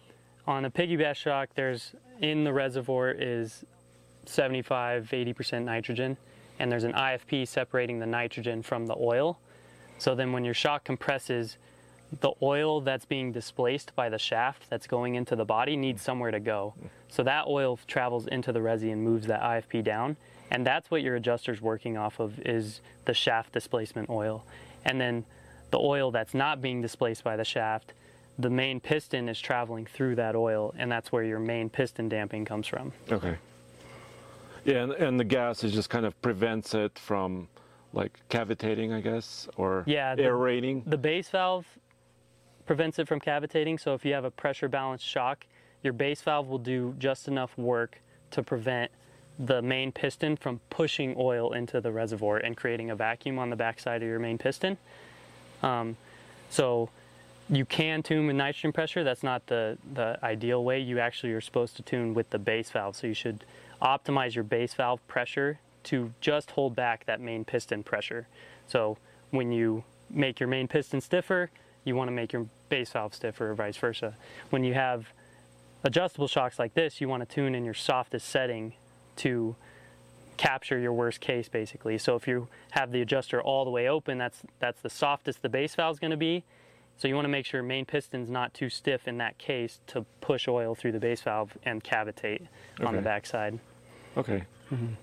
on 0.46 0.64
a 0.64 0.70
piggyback 0.70 1.16
shock, 1.16 1.50
there's 1.54 1.94
in 2.20 2.44
the 2.44 2.52
reservoir 2.52 3.10
is 3.10 3.64
75, 4.26 5.08
80% 5.12 5.64
nitrogen, 5.64 6.16
and 6.58 6.70
there's 6.70 6.84
an 6.84 6.92
IFP 6.92 7.46
separating 7.48 7.98
the 7.98 8.06
nitrogen 8.06 8.62
from 8.62 8.86
the 8.86 8.94
oil. 8.98 9.38
So 9.98 10.14
then 10.14 10.32
when 10.32 10.44
your 10.44 10.54
shock 10.54 10.84
compresses, 10.84 11.58
the 12.20 12.32
oil 12.42 12.80
that's 12.80 13.04
being 13.04 13.32
displaced 13.32 13.94
by 13.96 14.08
the 14.08 14.18
shaft 14.18 14.68
that's 14.68 14.86
going 14.86 15.14
into 15.14 15.34
the 15.36 15.44
body 15.44 15.76
needs 15.76 16.02
somewhere 16.02 16.30
to 16.30 16.40
go. 16.40 16.74
So 17.08 17.22
that 17.22 17.46
oil 17.46 17.78
travels 17.86 18.26
into 18.26 18.52
the 18.52 18.60
resi 18.60 18.92
and 18.92 19.02
moves 19.02 19.26
that 19.28 19.40
IFP 19.40 19.82
down. 19.84 20.16
And 20.50 20.66
that's 20.66 20.90
what 20.90 21.02
your 21.02 21.16
adjuster's 21.16 21.62
working 21.62 21.96
off 21.96 22.20
of 22.20 22.38
is 22.40 22.80
the 23.06 23.14
shaft 23.14 23.52
displacement 23.52 24.10
oil. 24.10 24.44
And 24.84 25.00
then 25.00 25.24
the 25.70 25.78
oil 25.78 26.10
that's 26.10 26.34
not 26.34 26.60
being 26.60 26.82
displaced 26.82 27.24
by 27.24 27.36
the 27.36 27.44
shaft, 27.44 27.94
the 28.38 28.50
main 28.50 28.78
piston 28.80 29.28
is 29.28 29.40
traveling 29.40 29.86
through 29.86 30.16
that 30.16 30.34
oil, 30.36 30.74
and 30.76 30.90
that's 30.92 31.12
where 31.12 31.22
your 31.24 31.38
main 31.38 31.70
piston 31.70 32.08
damping 32.08 32.44
comes 32.44 32.66
from. 32.66 32.92
Okay. 33.10 33.36
Yeah, 34.64 34.82
and, 34.84 34.92
and 34.92 35.18
the 35.20 35.24
gas 35.24 35.64
is 35.64 35.72
just 35.72 35.88
kind 35.90 36.04
of 36.06 36.20
prevents 36.22 36.74
it 36.74 36.98
from 36.98 37.48
like 37.94 38.20
cavitating, 38.28 38.92
I 38.92 39.00
guess, 39.00 39.48
or 39.56 39.84
Yeah, 39.86 40.14
the- 40.14 40.24
aerating. 40.24 40.82
The 40.86 40.98
base 40.98 41.28
valve 41.30 41.66
prevents 42.66 42.98
it 42.98 43.08
from 43.08 43.20
cavitating, 43.20 43.78
so 43.78 43.94
if 43.94 44.04
you 44.04 44.12
have 44.14 44.24
a 44.24 44.30
pressure 44.30 44.68
balanced 44.68 45.06
shock, 45.06 45.46
your 45.82 45.92
base 45.92 46.22
valve 46.22 46.48
will 46.48 46.58
do 46.58 46.94
just 46.98 47.28
enough 47.28 47.56
work 47.58 48.00
to 48.30 48.42
prevent 48.42 48.90
the 49.38 49.62
main 49.62 49.90
piston 49.90 50.36
from 50.36 50.60
pushing 50.70 51.14
oil 51.18 51.52
into 51.52 51.80
the 51.80 51.90
reservoir 51.90 52.36
and 52.36 52.56
creating 52.56 52.90
a 52.90 52.96
vacuum 52.96 53.38
on 53.38 53.50
the 53.50 53.56
backside 53.56 54.02
of 54.02 54.08
your 54.08 54.18
main 54.18 54.38
piston. 54.38 54.76
Um, 55.62 55.96
so 56.50 56.90
you 57.48 57.64
can 57.64 58.02
tune 58.02 58.26
with 58.26 58.36
nitrogen 58.36 58.72
pressure. 58.72 59.02
That's 59.02 59.22
not 59.22 59.46
the, 59.46 59.78
the 59.94 60.18
ideal 60.22 60.62
way. 60.62 60.80
You 60.80 60.98
actually 61.00 61.32
are 61.32 61.40
supposed 61.40 61.76
to 61.76 61.82
tune 61.82 62.14
with 62.14 62.30
the 62.30 62.38
base 62.38 62.70
valve. 62.70 62.96
So 62.96 63.06
you 63.06 63.14
should 63.14 63.44
optimize 63.80 64.34
your 64.34 64.44
base 64.44 64.74
valve 64.74 65.06
pressure 65.08 65.58
to 65.84 66.12
just 66.20 66.52
hold 66.52 66.76
back 66.76 67.06
that 67.06 67.20
main 67.20 67.44
piston 67.44 67.82
pressure. 67.82 68.28
So 68.68 68.98
when 69.30 69.50
you 69.50 69.82
make 70.08 70.38
your 70.38 70.48
main 70.48 70.68
piston 70.68 71.00
stiffer, 71.00 71.50
you 71.84 71.96
want 71.96 72.08
to 72.08 72.12
make 72.12 72.32
your 72.32 72.46
base 72.68 72.90
valve 72.90 73.14
stiffer 73.14 73.50
or 73.50 73.54
vice 73.54 73.76
versa. 73.76 74.14
When 74.50 74.64
you 74.64 74.74
have 74.74 75.12
adjustable 75.84 76.28
shocks 76.28 76.58
like 76.58 76.74
this, 76.74 77.00
you 77.00 77.08
want 77.08 77.28
to 77.28 77.34
tune 77.34 77.54
in 77.54 77.64
your 77.64 77.74
softest 77.74 78.28
setting 78.28 78.74
to 79.16 79.56
capture 80.36 80.78
your 80.78 80.92
worst 80.92 81.20
case 81.20 81.48
basically. 81.48 81.98
So 81.98 82.16
if 82.16 82.26
you 82.26 82.48
have 82.70 82.90
the 82.92 83.02
adjuster 83.02 83.42
all 83.42 83.64
the 83.64 83.70
way 83.70 83.88
open, 83.88 84.18
that's 84.18 84.42
that's 84.58 84.80
the 84.80 84.90
softest 84.90 85.42
the 85.42 85.48
base 85.48 85.74
valve 85.74 85.96
is 85.96 85.98
going 86.00 86.10
to 86.12 86.16
be. 86.16 86.44
So 86.98 87.08
you 87.08 87.14
want 87.14 87.24
to 87.24 87.30
make 87.30 87.46
sure 87.46 87.62
main 87.62 87.84
piston's 87.84 88.30
not 88.30 88.54
too 88.54 88.68
stiff 88.68 89.08
in 89.08 89.18
that 89.18 89.38
case 89.38 89.80
to 89.88 90.04
push 90.20 90.46
oil 90.46 90.74
through 90.74 90.92
the 90.92 91.00
base 91.00 91.20
valve 91.20 91.56
and 91.64 91.82
cavitate 91.82 92.46
on 92.80 92.94
the 92.94 93.02
backside. 93.02 93.58
Okay. 94.16 94.44
Mm-hmm. 94.70 94.94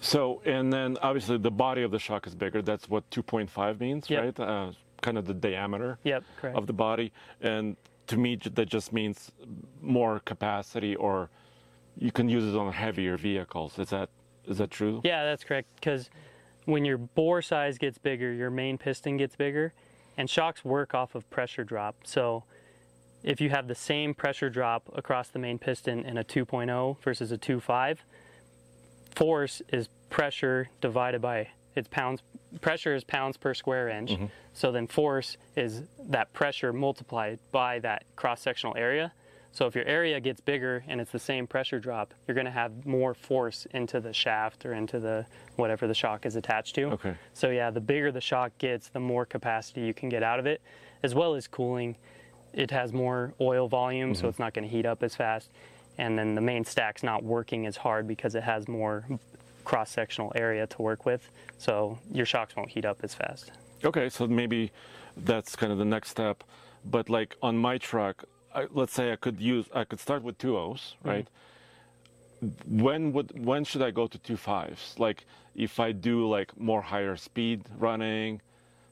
So, 0.00 0.40
and 0.44 0.72
then 0.72 0.96
obviously 1.02 1.38
the 1.38 1.50
body 1.50 1.82
of 1.82 1.90
the 1.90 1.98
shock 1.98 2.26
is 2.26 2.34
bigger. 2.34 2.62
That's 2.62 2.88
what 2.88 3.08
2.5 3.10 3.80
means, 3.80 4.08
Yep. 4.08 4.22
right? 4.22 4.40
Uh, 4.40 4.72
kind 5.08 5.16
of 5.16 5.24
the 5.24 5.32
diameter 5.32 5.98
Yep, 6.04 6.24
of 6.54 6.66
the 6.66 6.72
body. 6.74 7.12
And 7.40 7.76
to 8.08 8.18
me, 8.18 8.36
that 8.36 8.68
just 8.68 8.92
means 8.92 9.32
more 9.80 10.20
capacity, 10.20 10.94
or 10.96 11.30
you 11.96 12.12
can 12.12 12.28
use 12.28 12.44
it 12.52 12.58
on 12.58 12.70
heavier 12.72 13.16
vehicles. 13.16 13.78
Is 13.78 13.88
that 13.88 14.10
is 14.46 14.58
that 14.58 14.70
true? 14.70 15.00
Yeah, 15.04 15.24
that's 15.24 15.44
correct. 15.44 15.68
Because 15.76 16.10
when 16.66 16.84
your 16.84 16.98
bore 16.98 17.40
size 17.40 17.78
gets 17.78 17.96
bigger, 17.96 18.32
your 18.32 18.50
main 18.50 18.76
piston 18.76 19.16
gets 19.16 19.34
bigger, 19.34 19.72
and 20.18 20.28
shocks 20.28 20.62
work 20.62 20.94
off 20.94 21.14
of 21.14 21.28
pressure 21.30 21.64
drop. 21.64 21.96
So 22.04 22.44
if 23.22 23.40
you 23.40 23.48
have 23.48 23.66
the 23.66 23.74
same 23.74 24.12
pressure 24.12 24.50
drop 24.50 24.90
across 24.94 25.28
the 25.28 25.38
main 25.38 25.58
piston 25.58 26.04
in 26.04 26.18
a 26.18 26.24
2.0 26.24 27.02
versus 27.02 27.32
a 27.32 27.38
2.5, 27.38 27.98
force 29.14 29.62
is 29.72 29.88
pressure 30.10 30.68
divided 30.80 31.22
by 31.22 31.48
its 31.74 31.88
pounds. 31.88 32.22
Pressure 32.60 32.94
is 32.94 33.04
pounds 33.04 33.36
per 33.36 33.54
square 33.54 33.88
inch. 33.88 34.10
Mm-hmm. 34.10 34.26
So 34.52 34.72
then 34.72 34.86
force 34.86 35.36
is 35.56 35.82
that 36.08 36.32
pressure 36.32 36.72
multiplied 36.72 37.38
by 37.52 37.78
that 37.80 38.04
cross 38.16 38.40
sectional 38.40 38.76
area. 38.76 39.12
So 39.52 39.66
if 39.66 39.74
your 39.74 39.86
area 39.86 40.20
gets 40.20 40.40
bigger 40.40 40.84
and 40.88 41.00
it's 41.00 41.10
the 41.10 41.18
same 41.18 41.46
pressure 41.46 41.80
drop, 41.80 42.14
you're 42.26 42.34
going 42.34 42.44
to 42.44 42.50
have 42.50 42.86
more 42.86 43.14
force 43.14 43.66
into 43.72 43.98
the 43.98 44.12
shaft 44.12 44.64
or 44.66 44.74
into 44.74 45.00
the 45.00 45.26
whatever 45.56 45.86
the 45.86 45.94
shock 45.94 46.26
is 46.26 46.36
attached 46.36 46.74
to. 46.76 46.84
Okay. 46.90 47.14
So 47.32 47.50
yeah, 47.50 47.70
the 47.70 47.80
bigger 47.80 48.12
the 48.12 48.20
shock 48.20 48.52
gets, 48.58 48.88
the 48.88 49.00
more 49.00 49.24
capacity 49.24 49.80
you 49.80 49.94
can 49.94 50.08
get 50.08 50.22
out 50.22 50.38
of 50.38 50.46
it, 50.46 50.60
as 51.02 51.14
well 51.14 51.34
as 51.34 51.48
cooling. 51.48 51.96
It 52.52 52.70
has 52.70 52.92
more 52.92 53.34
oil 53.40 53.68
volume, 53.68 54.14
so 54.14 54.20
mm-hmm. 54.20 54.28
it's 54.28 54.38
not 54.38 54.54
going 54.54 54.68
to 54.68 54.74
heat 54.74 54.86
up 54.86 55.02
as 55.02 55.14
fast. 55.14 55.50
And 55.96 56.16
then 56.16 56.34
the 56.34 56.40
main 56.40 56.64
stack's 56.64 57.02
not 57.02 57.24
working 57.24 57.66
as 57.66 57.76
hard 57.76 58.06
because 58.06 58.34
it 58.34 58.44
has 58.44 58.68
more 58.68 59.04
cross-sectional 59.68 60.32
area 60.34 60.66
to 60.66 60.78
work 60.90 61.04
with. 61.10 61.30
So 61.58 61.98
your 62.18 62.26
shocks 62.32 62.56
won't 62.56 62.70
heat 62.70 62.86
up 62.90 62.98
as 63.02 63.12
fast. 63.14 63.52
Okay, 63.84 64.08
so 64.08 64.26
maybe 64.26 64.72
that's 65.30 65.54
kind 65.60 65.70
of 65.70 65.78
the 65.78 65.90
next 65.96 66.08
step. 66.16 66.42
But 66.84 67.04
like 67.18 67.36
on 67.42 67.54
my 67.68 67.76
truck, 67.90 68.24
I, 68.54 68.66
let's 68.80 68.94
say 68.98 69.12
I 69.12 69.16
could 69.16 69.38
use, 69.40 69.66
I 69.74 69.84
could 69.84 70.00
start 70.00 70.22
with 70.22 70.36
two 70.38 70.56
O's, 70.56 70.82
mm-hmm. 70.82 71.08
right? 71.10 71.28
When 72.66 73.12
would, 73.12 73.28
when 73.44 73.62
should 73.64 73.82
I 73.82 73.90
go 73.90 74.06
to 74.06 74.18
two 74.18 74.38
fives? 74.38 74.82
Like 74.98 75.26
if 75.54 75.78
I 75.78 75.92
do 75.92 76.14
like 76.36 76.50
more 76.58 76.82
higher 76.92 77.16
speed 77.16 77.58
running, 77.78 78.40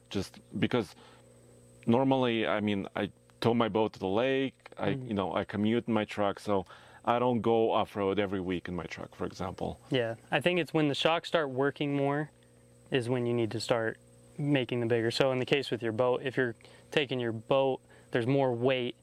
just 0.09 0.31
because 0.59 0.95
normally, 1.87 2.45
I 2.45 2.59
mean, 2.59 2.87
I 2.95 3.09
tow 3.41 3.53
my 3.53 3.69
boat 3.69 3.93
to 3.93 3.99
the 3.99 4.13
lake. 4.25 4.53
I, 4.77 4.89
mm-hmm. 4.89 5.07
you 5.07 5.15
know, 5.15 5.33
I 5.33 5.43
commute 5.43 5.85
in 5.87 5.93
my 5.93 6.05
truck, 6.05 6.39
so 6.39 6.65
I 7.07 7.19
don't 7.19 7.39
go 7.39 7.71
off 7.71 7.95
road 7.95 8.19
every 8.19 8.41
week 8.41 8.67
in 8.67 8.75
my 8.75 8.83
truck, 8.83 9.15
for 9.15 9.25
example. 9.25 9.79
Yeah, 9.89 10.15
I 10.29 10.41
think 10.41 10.59
it's 10.59 10.73
when 10.73 10.89
the 10.89 10.93
shocks 10.93 11.29
start 11.29 11.49
working 11.49 11.95
more 11.95 12.29
is 12.91 13.07
when 13.07 13.25
you 13.25 13.33
need 13.33 13.51
to 13.51 13.61
start 13.61 13.97
making 14.37 14.81
them 14.81 14.89
bigger. 14.89 15.09
So 15.09 15.31
in 15.31 15.39
the 15.39 15.45
case 15.45 15.71
with 15.71 15.81
your 15.81 15.93
boat, 15.93 16.21
if 16.25 16.35
you're 16.35 16.55
taking 16.91 17.19
your 17.19 17.31
boat, 17.31 17.79
there's 18.11 18.27
more 18.27 18.51
weight, 18.51 18.95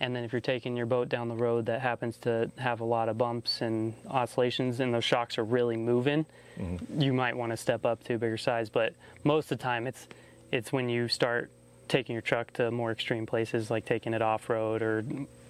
and 0.00 0.14
then 0.14 0.24
if 0.24 0.32
you're 0.32 0.40
taking 0.40 0.76
your 0.76 0.86
boat 0.86 1.08
down 1.08 1.28
the 1.28 1.36
road 1.36 1.66
that 1.66 1.80
happens 1.80 2.16
to 2.18 2.50
have 2.58 2.80
a 2.80 2.84
lot 2.84 3.08
of 3.08 3.16
bumps 3.16 3.60
and 3.60 3.94
oscillations, 4.08 4.80
and 4.80 4.92
those 4.92 5.04
shocks 5.04 5.38
are 5.38 5.44
really 5.44 5.76
moving, 5.76 6.26
mm-hmm. 6.58 7.00
you 7.00 7.12
might 7.12 7.36
want 7.36 7.52
to 7.52 7.56
step 7.56 7.86
up 7.86 8.02
to 8.04 8.14
a 8.14 8.18
bigger 8.18 8.36
size. 8.36 8.70
But 8.70 8.92
most 9.22 9.52
of 9.52 9.58
the 9.58 9.62
time, 9.62 9.86
it's 9.86 10.08
it's 10.50 10.72
when 10.72 10.88
you 10.88 11.06
start 11.06 11.50
taking 11.86 12.14
your 12.14 12.22
truck 12.22 12.52
to 12.54 12.72
more 12.72 12.90
extreme 12.90 13.24
places, 13.24 13.70
like 13.70 13.86
taking 13.86 14.14
it 14.14 14.22
off 14.22 14.50
road 14.50 14.82
or 14.82 15.04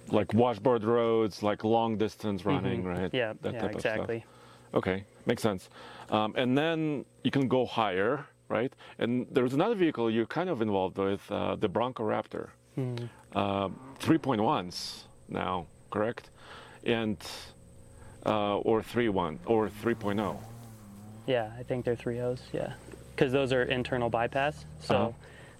Like 0.09 0.33
washboard 0.33 0.83
roads, 0.83 1.41
like 1.43 1.63
long 1.63 1.97
distance 1.97 2.45
running, 2.45 2.83
right? 2.83 2.97
Mm-hmm. 3.11 3.15
yeah, 3.15 3.33
That 3.41 3.53
yeah, 3.53 3.61
type 3.61 3.75
of 3.75 3.79
stuff. 3.81 3.93
exactly. 3.95 4.25
Okay, 4.73 5.03
makes 5.25 5.41
sense. 5.41 5.69
Um, 6.09 6.33
and 6.35 6.57
then 6.57 7.05
you 7.23 7.31
can 7.31 7.47
go 7.47 7.65
higher, 7.65 8.25
right? 8.49 8.73
And 8.99 9.25
there's 9.31 9.53
another 9.53 9.75
vehicle 9.75 10.09
you're 10.11 10.25
kind 10.25 10.49
of 10.49 10.61
involved 10.61 10.97
with, 10.97 11.21
uh, 11.31 11.55
the 11.55 11.67
Bronco 11.69 12.03
Raptor. 12.03 12.49
Uh, 13.35 13.69
3.1s 13.99 15.03
now, 15.29 15.67
correct? 15.91 16.31
And 16.85 17.17
uh, 18.25 18.57
or 18.57 18.81
3.1 18.81 19.37
or 19.45 19.67
oh. 19.67 19.69
3.0. 19.83 20.37
Yeah, 21.27 21.51
I 21.57 21.63
think 21.63 21.85
they're 21.85 21.95
3.0s. 21.95 22.39
Yeah, 22.51 22.73
because 23.15 23.31
those 23.31 23.53
are 23.53 23.63
internal 23.63 24.09
bypass. 24.09 24.65
So 24.79 24.95
Uh-huh. 24.95 25.11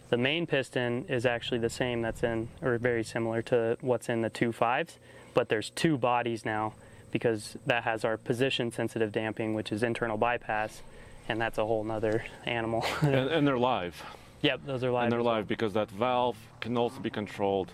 The 0.10 0.18
main 0.18 0.46
piston 0.46 1.06
is 1.08 1.26
actually 1.26 1.60
the 1.60 1.70
same 1.70 2.02
that's 2.02 2.24
in, 2.24 2.50
or 2.62 2.78
very 2.78 3.04
similar 3.04 3.42
to 3.44 3.78
what's 3.82 4.10
in 4.10 4.22
the 4.22 4.30
two 4.30 4.52
fives, 4.52 5.00
but 5.34 5.50
there's 5.50 5.70
two 5.72 5.98
bodies 5.98 6.46
now 6.46 6.74
because 7.12 7.58
that 7.66 7.84
has 7.84 8.04
our 8.04 8.18
position 8.18 8.72
sensitive 8.72 9.12
damping, 9.12 9.54
which 9.54 9.72
is 9.72 9.84
internal 9.84 10.18
bypass, 10.18 10.82
and 11.30 11.40
that's 11.40 11.58
a 11.58 11.66
whole 11.66 11.84
nother 11.84 12.26
animal. 12.46 12.86
and, 13.02 13.14
and 13.14 13.48
they're 13.48 13.58
live. 13.58 14.02
yep, 14.42 14.60
those 14.66 14.84
are 14.84 14.92
live. 14.92 15.04
and 15.04 15.12
they're 15.12 15.20
as 15.20 15.26
well. 15.26 15.36
live 15.36 15.48
because 15.48 15.74
that 15.74 15.90
valve 15.92 16.38
can 16.60 16.78
also 16.78 17.00
be 17.00 17.10
controlled, 17.10 17.72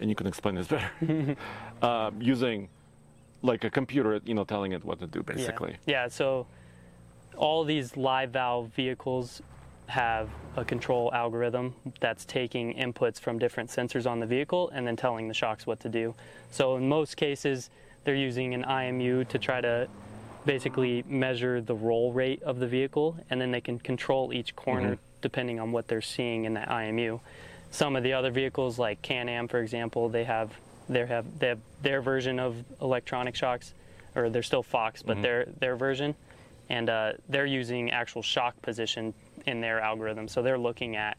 and 0.00 0.08
you 0.08 0.16
can 0.16 0.26
explain 0.26 0.54
this 0.54 0.66
better, 0.68 1.36
uh, 1.82 2.10
using 2.20 2.68
like 3.42 3.64
a 3.64 3.70
computer, 3.70 4.20
you 4.24 4.34
know, 4.34 4.44
telling 4.44 4.72
it 4.72 4.84
what 4.84 4.98
to 5.00 5.06
do, 5.06 5.22
basically. 5.22 5.70
Yeah. 5.70 5.76
basically. 5.76 5.92
Yeah. 5.92 6.08
so 6.08 6.46
all 7.36 7.64
these 7.64 7.96
live 7.96 8.30
valve 8.30 8.70
vehicles 8.74 9.40
have 9.90 10.30
a 10.56 10.64
control 10.64 11.10
algorithm 11.12 11.74
that's 12.00 12.24
taking 12.24 12.74
inputs 12.74 13.20
from 13.20 13.38
different 13.38 13.70
sensors 13.70 14.08
on 14.10 14.20
the 14.20 14.26
vehicle 14.26 14.70
and 14.72 14.86
then 14.86 14.96
telling 14.96 15.28
the 15.28 15.34
shocks 15.34 15.66
what 15.66 15.80
to 15.80 15.88
do. 15.88 16.14
So 16.50 16.76
in 16.76 16.88
most 16.88 17.16
cases, 17.16 17.70
they're 18.04 18.14
using 18.14 18.54
an 18.54 18.64
IMU 18.64 19.28
to 19.28 19.38
try 19.38 19.60
to 19.60 19.88
basically 20.46 21.04
measure 21.06 21.60
the 21.60 21.74
roll 21.74 22.12
rate 22.12 22.42
of 22.42 22.58
the 22.58 22.66
vehicle, 22.66 23.16
and 23.28 23.40
then 23.40 23.50
they 23.50 23.60
can 23.60 23.78
control 23.78 24.32
each 24.32 24.56
corner 24.56 24.98
depending 25.20 25.60
on 25.60 25.70
what 25.70 25.86
they're 25.86 26.00
seeing 26.00 26.44
in 26.44 26.54
that 26.54 26.68
IMU. 26.68 27.20
Some 27.70 27.94
of 27.94 28.02
the 28.02 28.14
other 28.14 28.30
vehicles, 28.30 28.78
like 28.78 29.02
Can-Am, 29.02 29.48
for 29.48 29.58
example, 29.58 30.08
they 30.08 30.24
have 30.24 30.52
they 30.88 31.06
have 31.06 31.38
they 31.38 31.48
have 31.48 31.60
their 31.82 32.00
version 32.00 32.40
of 32.40 32.64
electronic 32.80 33.36
shocks, 33.36 33.74
or 34.16 34.30
they're 34.30 34.42
still 34.42 34.62
Fox, 34.62 35.02
but 35.02 35.20
their 35.22 35.44
their 35.60 35.76
version, 35.76 36.14
and 36.68 36.88
uh, 36.88 37.12
they're 37.28 37.46
using 37.46 37.90
actual 37.90 38.22
shock 38.22 38.60
position 38.62 39.14
in 39.46 39.60
their 39.60 39.80
algorithm. 39.80 40.28
So 40.28 40.42
they're 40.42 40.58
looking 40.58 40.96
at 40.96 41.16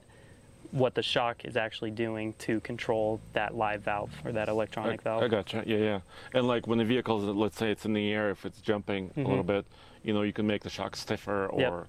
what 0.72 0.96
the 0.96 1.04
shock 1.04 1.44
is 1.44 1.58
actually 1.58 1.92
doing 1.92 2.34
to 2.40 2.62
control 2.62 3.20
that 3.34 3.56
live 3.56 3.82
valve 3.82 4.12
or 4.24 4.32
that 4.32 4.48
electronic 4.48 5.02
I, 5.02 5.04
valve. 5.04 5.24
I 5.24 5.28
gotcha. 5.28 5.64
Yeah, 5.66 5.78
yeah. 5.78 6.00
And 6.34 6.48
like 6.48 6.66
when 6.68 6.78
the 6.78 6.86
vehicle, 6.86 7.20
let's 7.20 7.58
say 7.58 7.72
it's 7.72 7.86
in 7.86 7.94
the 7.94 8.12
air, 8.12 8.30
if 8.32 8.46
it's 8.46 8.62
jumping 8.62 9.12
a 9.18 9.22
little 9.22 9.44
bit, 9.44 9.66
you 10.04 10.14
know, 10.14 10.22
you 10.22 10.34
can 10.34 10.48
make 10.48 10.64
the 10.64 10.70
shock 10.70 10.96
stiffer 10.96 11.48
or 11.48 11.60
Mm-hmm. 11.60 11.60
Yep. 11.62 11.88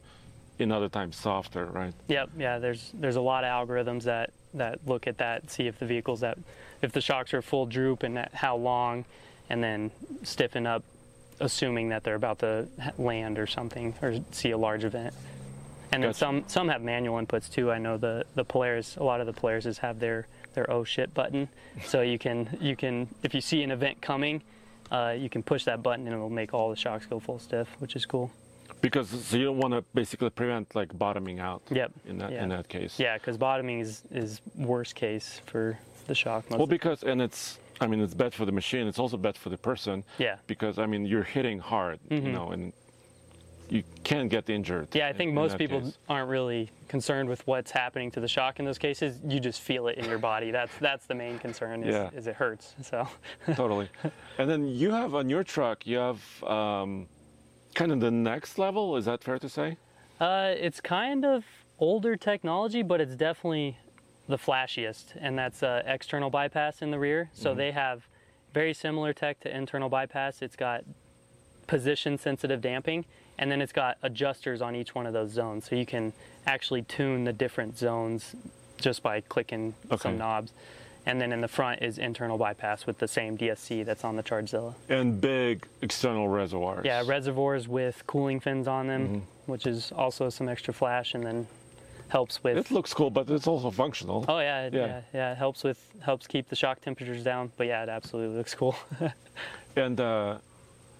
in 0.58 0.72
other 0.72 0.88
times 0.88 1.16
softer, 1.16 1.66
right? 1.66 1.94
Yep, 2.08 2.30
yeah. 2.38 2.58
There's 2.58 2.90
there's 2.94 3.16
a 3.16 3.20
lot 3.20 3.44
of 3.44 3.50
algorithms 3.68 4.02
that 4.02 4.30
that 4.54 4.80
look 4.86 5.06
at 5.06 5.16
that, 5.18 5.50
see 5.50 5.66
if 5.66 5.78
the 5.78 5.86
vehicles 5.86 6.20
that 6.20 6.36
if 6.82 6.92
the 6.92 7.00
shocks 7.00 7.32
are 7.32 7.40
full 7.40 7.66
droop 7.66 8.02
and 8.02 8.16
that, 8.16 8.34
how 8.34 8.56
long, 8.56 9.04
and 9.48 9.62
then 9.62 9.90
stiffen 10.24 10.66
up, 10.66 10.82
assuming 11.40 11.88
that 11.88 12.04
they're 12.04 12.16
about 12.16 12.40
to 12.40 12.68
land 12.98 13.38
or 13.38 13.46
something 13.46 13.94
or 14.02 14.18
see 14.32 14.50
a 14.50 14.58
large 14.58 14.84
event. 14.84 15.14
And 15.92 16.02
then 16.02 16.08
Gotcha. 16.08 16.18
some 16.18 16.44
some 16.46 16.68
have 16.68 16.82
manual 16.82 17.24
inputs 17.24 17.50
too. 17.52 17.70
I 17.70 17.78
know 17.78 17.96
the 17.98 18.24
the 18.34 18.44
Polaris, 18.44 18.96
a 18.96 19.02
lot 19.02 19.20
of 19.20 19.26
the 19.26 19.32
Polaris 19.32 19.78
have 19.78 19.98
their 20.00 20.26
their 20.54 20.70
oh 20.70 20.84
shit 20.84 21.12
button, 21.12 21.48
so 21.84 22.00
you 22.00 22.18
can 22.18 22.48
you 22.60 22.76
can 22.76 23.08
if 23.22 23.34
you 23.34 23.40
see 23.40 23.62
an 23.62 23.70
event 23.70 24.00
coming. 24.00 24.42
Uh, 24.90 25.14
you 25.18 25.30
can 25.30 25.42
push 25.42 25.64
that 25.64 25.82
button 25.82 26.06
and 26.06 26.14
it'll 26.14 26.28
make 26.28 26.52
all 26.52 26.68
the 26.68 26.76
shocks 26.76 27.06
go 27.06 27.18
full 27.18 27.38
stiff, 27.38 27.66
which 27.78 27.96
is 27.96 28.04
cool. 28.04 28.30
Because 28.82 29.08
so 29.08 29.38
you 29.38 29.44
don't 29.46 29.56
want 29.56 29.72
to 29.72 29.82
basically 29.94 30.28
prevent 30.28 30.74
like 30.74 30.96
bottoming 30.98 31.40
out. 31.40 31.62
Yep. 31.70 31.92
In 32.06 32.18
that 32.18 32.30
Yeah. 32.32 32.42
in 32.42 32.48
that 32.50 32.68
case. 32.68 32.98
Yeah, 32.98 33.16
because 33.18 33.36
bottoming 33.36 33.80
is 33.80 34.02
is 34.10 34.40
worst 34.56 34.94
case 34.94 35.40
for 35.46 35.78
the 36.06 36.14
shock. 36.14 36.44
Well, 36.50 36.66
because 36.66 37.02
and 37.04 37.20
it's 37.22 37.58
I 37.80 37.86
mean 37.86 38.00
it's 38.00 38.14
bad 38.14 38.32
for 38.34 38.44
the 38.46 38.52
machine. 38.52 38.86
It's 38.86 38.98
also 38.98 39.16
bad 39.16 39.36
for 39.36 39.50
the 39.50 39.58
person. 39.58 40.04
Yeah. 40.18 40.36
Because 40.46 40.78
I 40.78 40.86
mean 40.86 41.04
you're 41.06 41.22
hitting 41.22 41.58
hard, 41.58 41.98
you 42.10 42.20
know, 42.20 42.50
and 42.50 42.72
you 43.72 43.82
can 44.04 44.28
get 44.28 44.50
injured. 44.50 44.88
Yeah, 44.92 45.08
I 45.08 45.14
think 45.14 45.30
in 45.30 45.34
most 45.34 45.52
that 45.52 45.58
people 45.58 45.80
case. 45.80 45.96
aren't 46.08 46.28
really 46.28 46.70
concerned 46.88 47.28
with 47.28 47.46
what's 47.46 47.70
happening 47.70 48.10
to 48.10 48.20
the 48.20 48.28
shock 48.28 48.58
in 48.58 48.66
those 48.66 48.76
cases. 48.78 49.18
You 49.26 49.40
just 49.40 49.62
feel 49.62 49.88
it 49.88 49.96
in 49.96 50.04
your 50.04 50.18
body. 50.18 50.50
That's 50.50 50.72
that's 50.78 51.06
the 51.06 51.14
main 51.14 51.38
concern. 51.38 51.82
Is, 51.82 51.94
Yeah. 51.94 52.10
is 52.14 52.26
it 52.26 52.34
hurts. 52.36 52.74
So 52.82 53.08
totally. 53.54 53.88
And 54.38 54.48
then 54.50 54.66
you 54.66 54.90
have 54.90 55.14
on 55.14 55.30
your 55.30 55.42
truck, 55.42 55.86
you 55.86 55.96
have 55.96 56.44
um, 56.44 57.06
kind 57.74 57.92
of 57.92 58.00
the 58.00 58.10
next 58.10 58.58
level. 58.58 58.96
Is 58.96 59.06
that 59.06 59.24
fair 59.24 59.38
to 59.38 59.48
say? 59.48 59.76
uh, 60.20 60.54
it's 60.56 60.80
kind 60.80 61.24
of 61.24 61.44
older 61.78 62.14
technology, 62.16 62.82
but 62.82 63.00
it's 63.00 63.16
definitely 63.16 63.76
the 64.28 64.36
flashiest, 64.38 65.16
and 65.20 65.36
that's 65.36 65.62
uh, 65.64 65.82
external 65.84 66.30
bypass 66.30 66.80
in 66.82 66.90
the 66.92 66.98
rear. 66.98 67.30
So 67.32 67.54
they 67.54 67.72
have 67.72 68.06
very 68.54 68.72
similar 68.74 69.12
tech 69.12 69.40
to 69.40 69.56
internal 69.56 69.88
bypass. 69.88 70.42
It's 70.42 70.54
got 70.56 70.84
position 71.66 72.18
sensitive 72.18 72.60
damping 72.60 73.04
and 73.42 73.50
then 73.50 73.60
it's 73.60 73.72
got 73.72 73.98
adjusters 74.04 74.62
on 74.62 74.76
each 74.76 74.94
one 74.94 75.04
of 75.04 75.12
those 75.12 75.30
zones 75.32 75.68
so 75.68 75.74
you 75.74 75.84
can 75.84 76.12
actually 76.46 76.82
tune 76.82 77.24
the 77.24 77.32
different 77.32 77.76
zones 77.76 78.36
just 78.78 79.02
by 79.02 79.20
clicking 79.20 79.74
Okay. 79.90 80.00
some 80.02 80.16
knobs 80.16 80.52
and 81.06 81.20
then 81.20 81.32
in 81.32 81.40
the 81.40 81.48
front 81.48 81.82
is 81.82 81.98
internal 81.98 82.38
bypass 82.38 82.86
with 82.86 82.98
the 82.98 83.08
same 83.08 83.36
DSC 83.36 83.84
that's 83.84 84.04
on 84.04 84.14
the 84.14 84.22
Chargezilla. 84.22 84.72
And 84.88 85.20
big 85.20 85.66
external 85.80 86.28
reservoirs. 86.28 86.84
Yeah, 86.84 87.02
reservoirs 87.04 87.66
with 87.66 88.06
cooling 88.06 88.38
fins 88.38 88.68
on 88.68 88.86
them, 88.86 89.08
Mm-hmm. 89.08 89.50
which 89.50 89.66
is 89.66 89.90
also 89.90 90.28
some 90.30 90.48
extra 90.48 90.72
flash 90.72 91.14
and 91.14 91.26
then 91.26 91.48
helps 92.06 92.44
with 92.44 92.56
It 92.56 92.70
looks 92.70 92.94
cool, 92.94 93.10
but 93.10 93.28
it's 93.28 93.48
also 93.48 93.72
functional. 93.72 94.24
Oh 94.28 94.38
yeah, 94.38 94.68
Yeah. 94.72 94.86
yeah, 94.86 95.00
yeah, 95.12 95.32
It 95.32 95.38
helps 95.38 95.64
with 95.64 95.80
helps 96.02 96.28
keep 96.28 96.48
the 96.48 96.54
shock 96.54 96.80
temperatures 96.80 97.24
down. 97.24 97.50
But 97.56 97.66
yeah, 97.66 97.82
it 97.82 97.88
absolutely 97.88 98.36
looks 98.36 98.54
cool. 98.54 98.76
And 99.74 99.98
uh, 100.00 100.38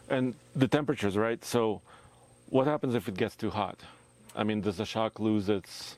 and 0.09 0.35
the 0.57 0.67
temperatures, 0.67 1.17
right? 1.17 1.45
So, 1.45 1.81
what 2.53 2.67
happens 2.67 2.95
if 2.95 3.09
it 3.09 3.17
gets 3.17 3.35
too 3.35 3.49
hot? 3.49 3.81
I 4.37 4.45
mean, 4.45 4.61
does 4.61 4.77
the 4.77 4.85
shock 4.85 5.19
lose 5.19 5.49
its 5.49 5.97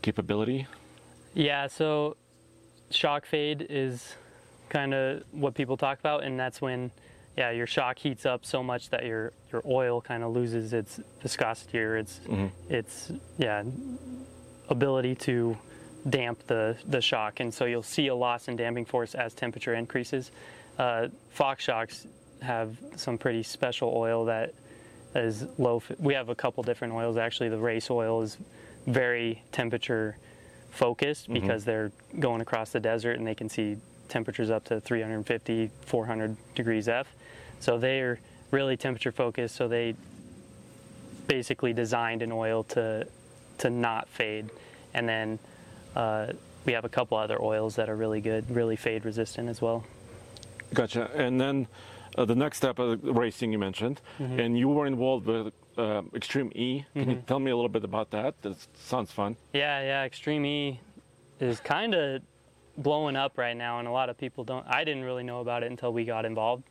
capability? 0.00 0.68
Yeah, 1.34 1.66
so 1.66 2.16
shock 2.90 3.26
fade 3.26 3.66
is 3.68 4.14
kind 4.68 4.94
of 4.94 5.24
what 5.32 5.54
people 5.54 5.76
talk 5.76 5.98
about, 5.98 6.22
and 6.22 6.38
that's 6.38 6.60
when, 6.60 6.92
yeah, 7.36 7.50
your 7.50 7.66
shock 7.66 7.98
heats 7.98 8.24
up 8.24 8.46
so 8.46 8.62
much 8.62 8.90
that 8.90 9.04
your 9.04 9.32
your 9.52 9.62
oil 9.66 10.00
kind 10.00 10.22
of 10.22 10.32
loses 10.32 10.72
its 10.72 11.00
viscosity 11.20 11.80
or 11.80 11.96
its 11.96 12.20
its 12.68 13.10
yeah 13.36 13.64
ability 14.68 15.16
to 15.16 15.58
damp 16.08 16.46
the 16.46 16.76
the 16.86 17.00
shock, 17.00 17.40
and 17.40 17.52
so 17.52 17.64
you'll 17.64 17.82
see 17.82 18.06
a 18.06 18.14
loss 18.14 18.46
in 18.46 18.54
damping 18.54 18.84
force 18.84 19.16
as 19.16 19.34
temperature 19.34 19.74
increases. 19.74 20.30
Uh, 20.78 21.08
Fox 21.30 21.64
shocks 21.64 22.06
have 22.40 22.76
some 22.94 23.18
pretty 23.18 23.42
special 23.42 23.92
oil 23.96 24.26
that 24.26 24.54
is 25.24 25.46
low. 25.58 25.82
We 25.98 26.14
have 26.14 26.28
a 26.28 26.34
couple 26.34 26.62
different 26.62 26.92
oils 26.92 27.16
actually. 27.16 27.48
The 27.48 27.58
race 27.58 27.90
oil 27.90 28.22
is 28.22 28.38
very 28.86 29.42
temperature 29.52 30.16
focused 30.70 31.32
because 31.32 31.64
they're 31.64 31.90
going 32.20 32.40
across 32.40 32.70
the 32.70 32.80
desert 32.80 33.18
and 33.18 33.26
they 33.26 33.34
can 33.34 33.48
see 33.48 33.76
temperatures 34.08 34.50
up 34.50 34.64
to 34.64 34.80
350, 34.80 35.70
400 35.86 36.36
degrees 36.54 36.88
F. 36.88 37.06
So 37.60 37.78
they're 37.78 38.20
really 38.50 38.76
temperature 38.76 39.12
focused. 39.12 39.56
So 39.56 39.68
they 39.68 39.94
basically 41.26 41.72
designed 41.72 42.22
an 42.22 42.32
oil 42.32 42.62
to 42.64 43.06
to 43.58 43.70
not 43.70 44.06
fade, 44.08 44.50
and 44.92 45.08
then 45.08 45.38
uh, 45.94 46.26
we 46.66 46.74
have 46.74 46.84
a 46.84 46.90
couple 46.90 47.16
other 47.16 47.40
oils 47.40 47.74
that 47.76 47.88
are 47.88 47.96
really 47.96 48.20
good, 48.20 48.48
really 48.50 48.76
fade 48.76 49.04
resistant 49.04 49.48
as 49.48 49.62
well. 49.62 49.84
Gotcha. 50.74 51.10
And 51.14 51.40
then 51.40 51.66
uh, 52.16 52.24
the 52.24 52.34
next 52.34 52.56
step 52.58 52.78
of 52.78 53.02
racing 53.02 53.52
you 53.52 53.58
mentioned, 53.58 54.00
Mm-hmm. 54.18 54.40
and 54.40 54.58
you 54.58 54.68
were 54.68 54.86
involved 54.86 55.26
with 55.26 55.52
uh, 55.78 56.02
Extreme 56.14 56.52
E. 56.54 56.84
Can 56.94 57.10
you 57.10 57.22
tell 57.26 57.38
me 57.38 57.50
a 57.50 57.56
little 57.56 57.68
bit 57.68 57.84
about 57.84 58.10
that? 58.10 58.40
That 58.42 58.56
sounds 58.78 59.12
fun. 59.12 59.36
Yeah, 59.52 59.80
yeah. 59.82 60.04
Extreme 60.04 60.44
E 60.46 60.80
is 61.40 61.60
kind 61.60 61.94
of 61.94 62.22
blowing 62.78 63.16
up 63.16 63.36
right 63.38 63.56
now, 63.56 63.78
and 63.78 63.86
a 63.88 63.90
lot 63.90 64.08
of 64.08 64.16
people 64.16 64.44
don't. 64.44 64.66
I 64.66 64.84
didn't 64.84 65.04
really 65.04 65.22
know 65.22 65.40
about 65.40 65.62
it 65.62 65.70
until 65.70 65.92
we 65.92 66.04
got 66.04 66.24
involved. 66.24 66.64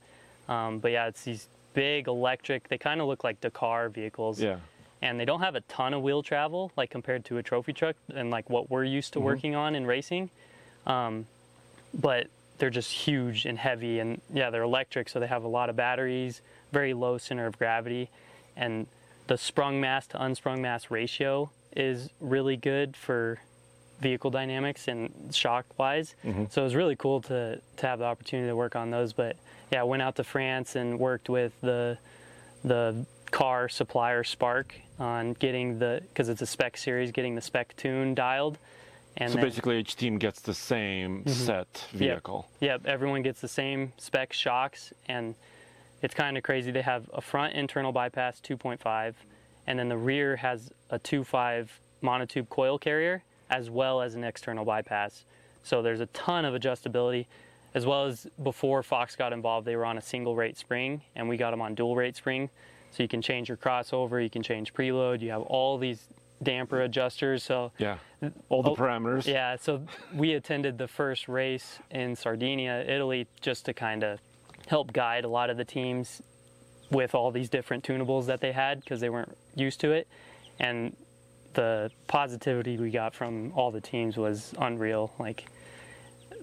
Um, 0.50 0.80
but 0.80 0.92
yeah, 0.92 1.08
it's 1.08 1.24
these 1.24 1.48
big 1.74 2.08
electric. 2.08 2.68
They 2.70 2.78
kind 2.78 3.02
of 3.02 3.08
look 3.08 3.24
like 3.24 3.42
Dakar 3.42 3.90
vehicles. 3.90 4.42
Yeah. 4.42 4.58
And 5.02 5.20
they 5.20 5.26
don't 5.26 5.42
have 5.42 5.56
a 5.56 5.62
ton 5.62 5.94
of 5.94 6.02
wheel 6.02 6.24
travel, 6.24 6.72
like 6.78 6.90
compared 6.90 7.26
to 7.26 7.38
a 7.38 7.44
trophy 7.44 7.74
truck 7.74 7.96
and 8.16 8.32
like 8.32 8.50
what 8.50 8.72
we're 8.72 8.86
used 8.86 9.14
to 9.14 9.20
working 9.20 9.54
on 9.54 9.76
in 9.76 9.86
racing. 9.86 10.30
Um, 10.88 11.28
but 11.94 12.28
they're 12.58 12.70
just 12.70 12.92
huge 12.92 13.46
and 13.46 13.58
heavy, 13.58 14.00
and 14.00 14.22
yeah, 14.34 14.50
they're 14.50 14.64
electric, 14.64 15.10
so 15.10 15.20
they 15.20 15.28
have 15.28 15.44
a 15.44 15.48
lot 15.48 15.70
of 15.70 15.76
batteries, 15.76 16.42
very 16.72 16.94
low 16.94 17.18
center 17.18 17.46
of 17.46 17.58
gravity, 17.58 18.10
and 18.56 18.88
the 19.28 19.38
sprung 19.38 19.82
mass 19.82 20.08
to 20.08 20.24
unsprung 20.24 20.62
mass 20.62 20.92
ratio 20.92 21.50
is 21.76 22.10
really 22.20 22.56
good 22.56 22.96
for 22.96 23.40
vehicle 24.00 24.30
dynamics 24.30 24.88
and 24.88 25.12
shock 25.34 25.66
wise. 25.78 26.16
Mm-hmm. 26.24 26.46
So 26.50 26.62
it 26.62 26.66
was 26.66 26.76
really 26.76 26.96
cool 26.96 27.22
to 27.24 27.62
to 27.78 27.88
have 27.88 28.00
the 28.00 28.06
opportunity 28.06 28.50
to 28.50 28.56
work 28.56 28.76
on 28.76 28.92
those. 28.92 29.14
But 29.14 29.38
yeah, 29.72 29.82
I 29.82 29.84
went 29.84 30.02
out 30.02 30.16
to 30.18 30.24
France 30.24 30.76
and 30.76 31.00
worked 31.00 31.30
with 31.30 31.54
the 31.62 31.98
the 32.64 33.06
car 33.32 33.68
supplier 33.68 34.24
Spark 34.24 34.76
on 35.00 35.34
getting 35.34 35.80
the 35.80 36.02
because 36.10 36.30
it's 36.30 36.42
a 36.42 36.46
spec 36.46 36.78
series, 36.78 37.12
getting 37.12 37.36
the 37.36 37.42
spec 37.42 37.76
tune 37.76 38.16
dialed. 38.16 38.58
And 39.18 39.32
So 39.32 39.38
then- 39.38 39.46
basically, 39.46 39.80
each 39.80 39.96
team 39.96 40.18
gets 40.18 40.42
the 40.42 40.54
same 40.54 41.24
mm-hmm. 41.24 41.30
set 41.30 41.88
vehicle. 41.94 42.50
Yep, 42.60 42.86
everyone 42.86 43.22
gets 43.22 43.42
the 43.42 43.48
same 43.48 43.94
spec 43.98 44.34
shocks, 44.34 44.94
and 45.08 45.36
it's 46.02 46.14
kind 46.14 46.38
of 46.38 46.44
crazy. 46.44 46.72
They 46.72 46.82
have 46.82 47.10
a 47.14 47.22
front 47.22 47.54
internal 47.54 47.92
bypass 47.92 48.42
2.5, 48.42 49.14
and 49.68 49.80
then 49.80 49.90
the 49.90 49.98
rear 49.98 50.36
has 50.36 50.72
a 50.90 51.00
2.5 51.00 51.70
monotube 52.04 52.50
coil 52.50 52.78
carrier, 52.78 53.24
as 53.50 53.70
well 53.70 54.02
as 54.02 54.16
an 54.16 54.24
external 54.24 54.66
bypass. 54.66 55.26
So 55.64 55.82
there's 55.82 56.02
a 56.02 56.06
ton 56.08 56.46
of 56.46 56.54
adjustability, 56.54 57.26
as 57.74 57.86
well 57.86 58.06
as 58.06 58.28
before 58.44 58.84
Fox 58.84 59.16
got 59.16 59.34
involved, 59.34 59.66
they 59.66 59.76
were 59.76 59.86
on 59.86 59.98
a 59.98 60.02
single 60.02 60.36
rate 60.36 60.58
spring, 60.58 61.02
and 61.16 61.28
we 61.28 61.38
got 61.38 61.52
them 61.52 61.62
on 61.62 61.74
dual 61.74 61.96
rate 61.96 62.16
spring. 62.16 62.50
So 62.92 63.04
you 63.04 63.10
can 63.10 63.22
change 63.22 63.50
your 63.50 63.58
crossover, 63.58 64.24
you 64.24 64.30
can 64.30 64.42
change 64.42 64.74
preload, 64.74 65.22
you 65.22 65.30
have 65.32 65.42
all 65.42 65.78
these 65.78 66.08
damper 66.44 66.82
adjusters. 66.82 67.44
So 67.44 67.72
Yeah. 67.78 67.98
All 68.50 68.64
the 68.64 68.72
Oh, 68.72 68.76
parameters. 68.76 69.28
yeah, 69.28 69.56
so 69.56 69.86
we 70.14 70.34
attended 70.34 70.78
the 70.78 70.88
first 70.88 71.28
race 71.28 71.80
in 71.92 72.16
Sardinia, 72.16 72.84
Italy, 72.88 73.28
just 73.42 73.66
to 73.66 73.74
kind 73.74 74.04
of 74.04 74.20
help 74.68 74.94
guide 74.94 75.26
a 75.26 75.28
lot 75.28 75.50
of 75.50 75.58
the 75.58 75.66
teams 75.66 76.22
with 76.92 77.16
all 77.16 77.32
these 77.32 77.50
different 77.50 77.84
tunables 77.84 78.26
that 78.28 78.42
they 78.42 78.52
had 78.52 78.80
because 78.80 79.00
they 79.00 79.10
weren't 79.10 79.38
used 79.56 79.80
to 79.82 79.92
it. 79.92 80.08
And 80.60 80.96
the 81.54 81.92
positivity 82.08 82.78
we 82.78 82.90
got 82.92 83.14
from 83.14 83.52
all 83.56 83.72
the 83.72 83.82
teams 83.82 84.18
was 84.18 84.54
unreal. 84.60 85.14
Like, 85.20 85.46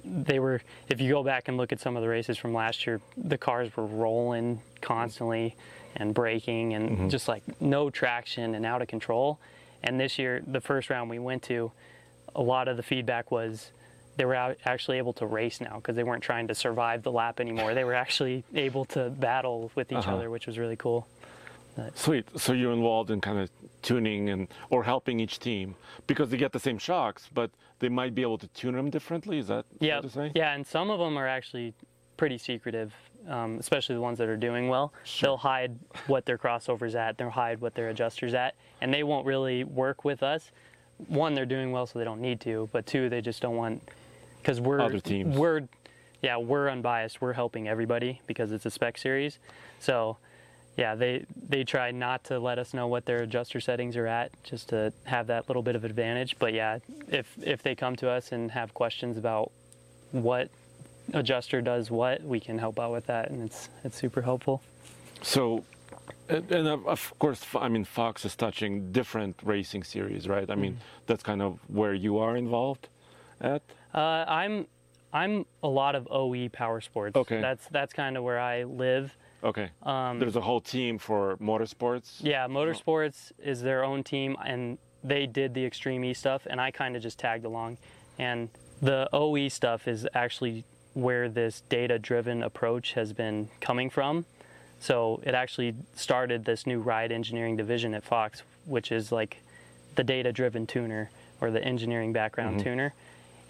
they 0.05 0.41
were, 0.41 0.61
if 0.89 1.01
you 1.01 1.11
go 1.11 1.23
back 1.23 1.49
and 1.49 1.57
look 1.57 1.73
at 1.73 1.81
some 1.81 1.97
of 1.97 2.03
the 2.03 2.09
races 2.09 2.37
from 2.39 2.53
last 2.53 2.87
year, 2.87 3.01
the 3.17 3.39
cars 3.39 3.77
were 3.77 3.87
rolling 3.87 4.61
constantly 4.81 5.55
and 5.97 6.15
braking 6.15 6.75
and 6.75 6.91
mm-hmm. 6.91 7.09
just 7.09 7.29
like 7.29 7.43
no 7.61 7.91
traction 7.91 8.55
and 8.55 8.67
out 8.67 8.83
of 8.83 8.89
control. 8.89 9.39
And 9.83 9.99
this 9.99 10.19
year, 10.19 10.43
the 10.47 10.61
first 10.61 10.91
round 10.91 11.11
we 11.11 11.19
went 11.19 11.43
to, 11.45 11.73
a 12.35 12.43
lot 12.43 12.69
of 12.69 12.77
the 12.77 12.83
feedback 12.83 13.31
was 13.31 13.73
they 14.17 14.25
were 14.25 14.35
actually 14.65 14.99
able 14.99 15.13
to 15.15 15.27
race 15.27 15.61
now 15.61 15.77
because 15.77 15.97
they 15.97 16.05
weren't 16.05 16.23
trying 16.23 16.49
to 16.49 16.55
survive 16.55 17.03
the 17.03 17.11
lap 17.13 17.41
anymore. 17.41 17.75
they 17.75 17.85
were 17.85 17.95
actually 17.95 18.45
able 18.55 18.85
to 18.87 19.11
battle 19.11 19.71
with 19.75 19.91
each 19.91 19.99
Uh-huh. 19.99 20.15
other, 20.17 20.31
which 20.31 20.47
was 20.47 20.59
really 20.59 20.77
cool. 20.77 21.07
Sweet. 21.95 22.27
So 22.39 22.53
you're 22.53 22.73
involved 22.75 23.11
in 23.11 23.21
kind 23.23 23.39
of 23.39 23.51
tuning 23.81 24.29
and 24.29 24.47
or 24.69 24.85
helping 24.85 25.19
each 25.21 25.39
team 25.39 25.75
because 26.07 26.29
they 26.29 26.37
get 26.37 26.53
the 26.53 26.59
same 26.61 26.77
shocks, 26.77 27.31
but 27.33 27.51
they 27.79 27.89
might 27.89 28.15
be 28.15 28.21
able 28.21 28.37
to 28.39 28.49
tune 28.49 28.75
them 28.75 28.91
differently. 28.91 29.39
Is 29.39 29.49
that 29.49 29.65
yeah, 29.81 29.95
fair 29.95 30.03
to 30.03 30.11
say? 30.11 30.33
yeah, 30.35 30.53
and 30.55 30.67
some 30.67 30.91
of 30.91 30.99
them 30.99 31.17
are 31.17 31.27
actually 31.27 31.73
pretty 32.19 32.37
secretive, 32.37 32.93
um, 33.29 33.59
especially 33.59 33.95
the 33.95 34.01
ones 34.01 34.19
that 34.19 34.29
are 34.29 34.37
doing 34.37 34.69
well. 34.69 34.93
They'll 35.21 35.37
hide 35.37 35.79
what 36.07 36.27
their 36.27 36.39
crossovers 36.39 36.95
at, 36.95 37.19
they'll 37.19 37.31
hide 37.31 37.61
what 37.61 37.75
their 37.75 37.89
adjusters 37.89 38.35
at, 38.35 38.55
and 38.81 38.93
they 38.93 39.03
won't 39.03 39.27
really 39.27 39.65
work 39.65 40.05
with 40.05 40.23
us. 40.23 40.51
One, 41.09 41.35
they're 41.35 41.47
doing 41.47 41.73
well, 41.73 41.87
so 41.87 41.99
they 41.99 42.05
don't 42.05 42.21
need 42.21 42.41
to, 42.43 42.69
but 42.73 42.87
two, 42.87 43.09
they 43.09 43.21
just 43.21 43.43
don't 43.43 43.57
want 43.57 43.83
because 44.39 44.61
we're 44.61 44.81
Other 44.81 45.01
teams. 45.01 45.37
we're 45.37 45.63
yeah 46.21 46.37
we're 46.37 46.69
unbiased. 46.69 47.21
We're 47.21 47.33
helping 47.33 47.69
everybody 47.69 48.21
because 48.27 48.53
it's 48.53 48.67
a 48.67 48.71
spec 48.71 48.99
series, 48.99 49.39
so. 49.79 50.19
Yeah, 50.75 50.95
they 50.95 51.27
they 51.37 51.65
try 51.65 51.91
not 51.91 52.25
to 52.25 52.39
let 52.39 52.59
us 52.59 52.73
know 52.73 52.87
what 52.87 53.05
their 53.05 53.19
adjuster 53.19 53.61
settings 53.61 53.95
are 53.95 54.07
at, 54.07 54.31
just 54.43 54.71
to 54.71 54.91
have 55.05 55.27
that 55.27 55.47
little 55.47 55.63
bit 55.63 55.77
of 55.77 55.85
advantage. 55.85 56.39
But 56.39 56.55
yeah, 56.55 56.79
if 57.09 57.37
if 57.43 57.63
they 57.63 57.75
come 57.75 57.95
to 57.97 58.09
us 58.09 58.33
and 58.33 58.51
have 58.53 58.73
questions 58.73 59.19
about 59.19 59.53
what 60.13 60.49
adjuster 61.13 61.61
does 61.61 61.91
what, 61.91 62.23
we 62.23 62.41
can 62.41 62.59
help 62.59 62.79
out 62.79 62.93
with 62.93 63.07
that, 63.07 63.31
and 63.31 63.43
it's 63.43 63.69
it's 63.85 63.97
super 63.97 64.23
helpful. 64.23 64.63
So, 65.23 65.65
and, 66.29 66.67
of- 66.69 67.15
course, 67.19 67.45
I 67.59 67.69
mean, 67.69 67.85
Fox 67.85 68.25
is 68.25 68.35
touching 68.37 68.91
different 68.93 69.37
racing 69.43 69.85
series, 69.85 70.29
right? 70.29 70.49
I 70.49 70.53
Mm-hmm. 70.55 70.61
mean, 70.63 70.79
that's 71.07 71.23
kind 71.23 71.43
of 71.43 71.59
where 71.69 71.95
you 71.95 72.19
are 72.19 72.37
involved 72.37 72.89
at. 73.41 73.63
Uh, 73.95 74.25
I'm 74.27 74.67
I'm 75.13 75.45
a 75.63 75.69
lot 75.69 75.95
of 75.95 76.09
OE 76.11 76.49
power 76.49 76.81
sports. 76.81 77.17
Okay. 77.17 77.41
That's 77.41 77.67
that's 77.69 77.93
kind 77.93 78.17
of 78.17 78.25
where 78.25 78.41
I 78.41 78.65
live. 78.65 79.15
Okay. 79.45 79.71
Um, 79.83 80.19
There's 80.21 80.37
a 80.37 80.41
whole 80.41 80.61
team 80.61 80.99
for 80.99 81.37
motorsports. 81.39 82.19
Yeah, 82.21 82.47
Motorsports 82.47 83.33
is 83.39 83.61
their 83.61 83.85
own 83.85 84.05
team, 84.05 84.37
and 84.47 84.79
they 85.05 85.27
did 85.27 85.53
the 85.53 85.65
Extreme 85.67 86.05
E 86.05 86.15
stuff, 86.15 86.47
and 86.49 86.61
I 86.61 86.71
kind 86.71 86.95
of 86.97 87.03
just 87.03 87.19
tagged 87.19 87.45
along. 87.45 87.79
And 88.21 88.49
the 88.81 89.09
OE 89.13 89.49
stuff 89.49 89.89
is 89.89 90.07
actually 90.15 90.65
where 90.95 91.29
this 91.29 91.63
data-driven 91.69 92.43
approach 92.43 92.93
has 92.95 93.13
been 93.13 93.49
coming 93.61 93.91
from. 93.91 94.25
So 94.81 95.21
it 95.25 95.35
actually 95.35 95.75
started 95.95 96.45
this 96.45 96.67
new 96.67 96.81
ride 96.81 97.13
engineering 97.13 97.57
division 97.57 97.95
at 97.95 98.05
Fox, 98.05 98.43
which 98.67 98.91
is 98.91 99.13
like 99.13 99.43
the 99.95 100.05
data-driven 100.05 100.67
tuner 100.67 101.11
or 101.41 101.51
the 101.51 101.63
engineering 101.63 102.13
background 102.13 102.61
tuner. 102.65 102.95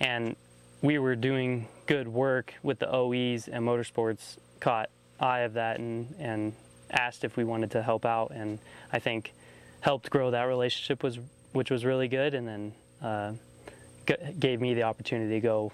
And 0.00 0.36
we 0.82 0.98
were 0.98 1.16
doing 1.16 1.68
good 1.86 2.08
work 2.08 2.54
with 2.62 2.78
the 2.80 2.90
OEs, 2.92 3.48
and 3.48 3.64
Motorsports 3.64 4.36
caught 4.60 4.90
eye 5.20 5.40
of 5.40 5.54
that 5.54 5.78
and, 5.78 6.14
and 6.18 6.52
asked 6.90 7.24
if 7.24 7.36
we 7.36 7.44
wanted 7.44 7.70
to 7.72 7.82
help 7.82 8.04
out. 8.04 8.32
And 8.32 8.58
I 8.92 8.98
think 8.98 9.32
helped 9.80 10.10
grow 10.10 10.30
that 10.30 10.44
relationship 10.44 11.02
was 11.02 11.18
which 11.52 11.70
was 11.70 11.84
really 11.84 12.08
good. 12.08 12.34
And 12.34 12.48
then 12.48 12.72
uh, 13.02 13.32
g- 14.06 14.32
gave 14.38 14.60
me 14.60 14.74
the 14.74 14.82
opportunity 14.84 15.34
to 15.34 15.40
go 15.40 15.72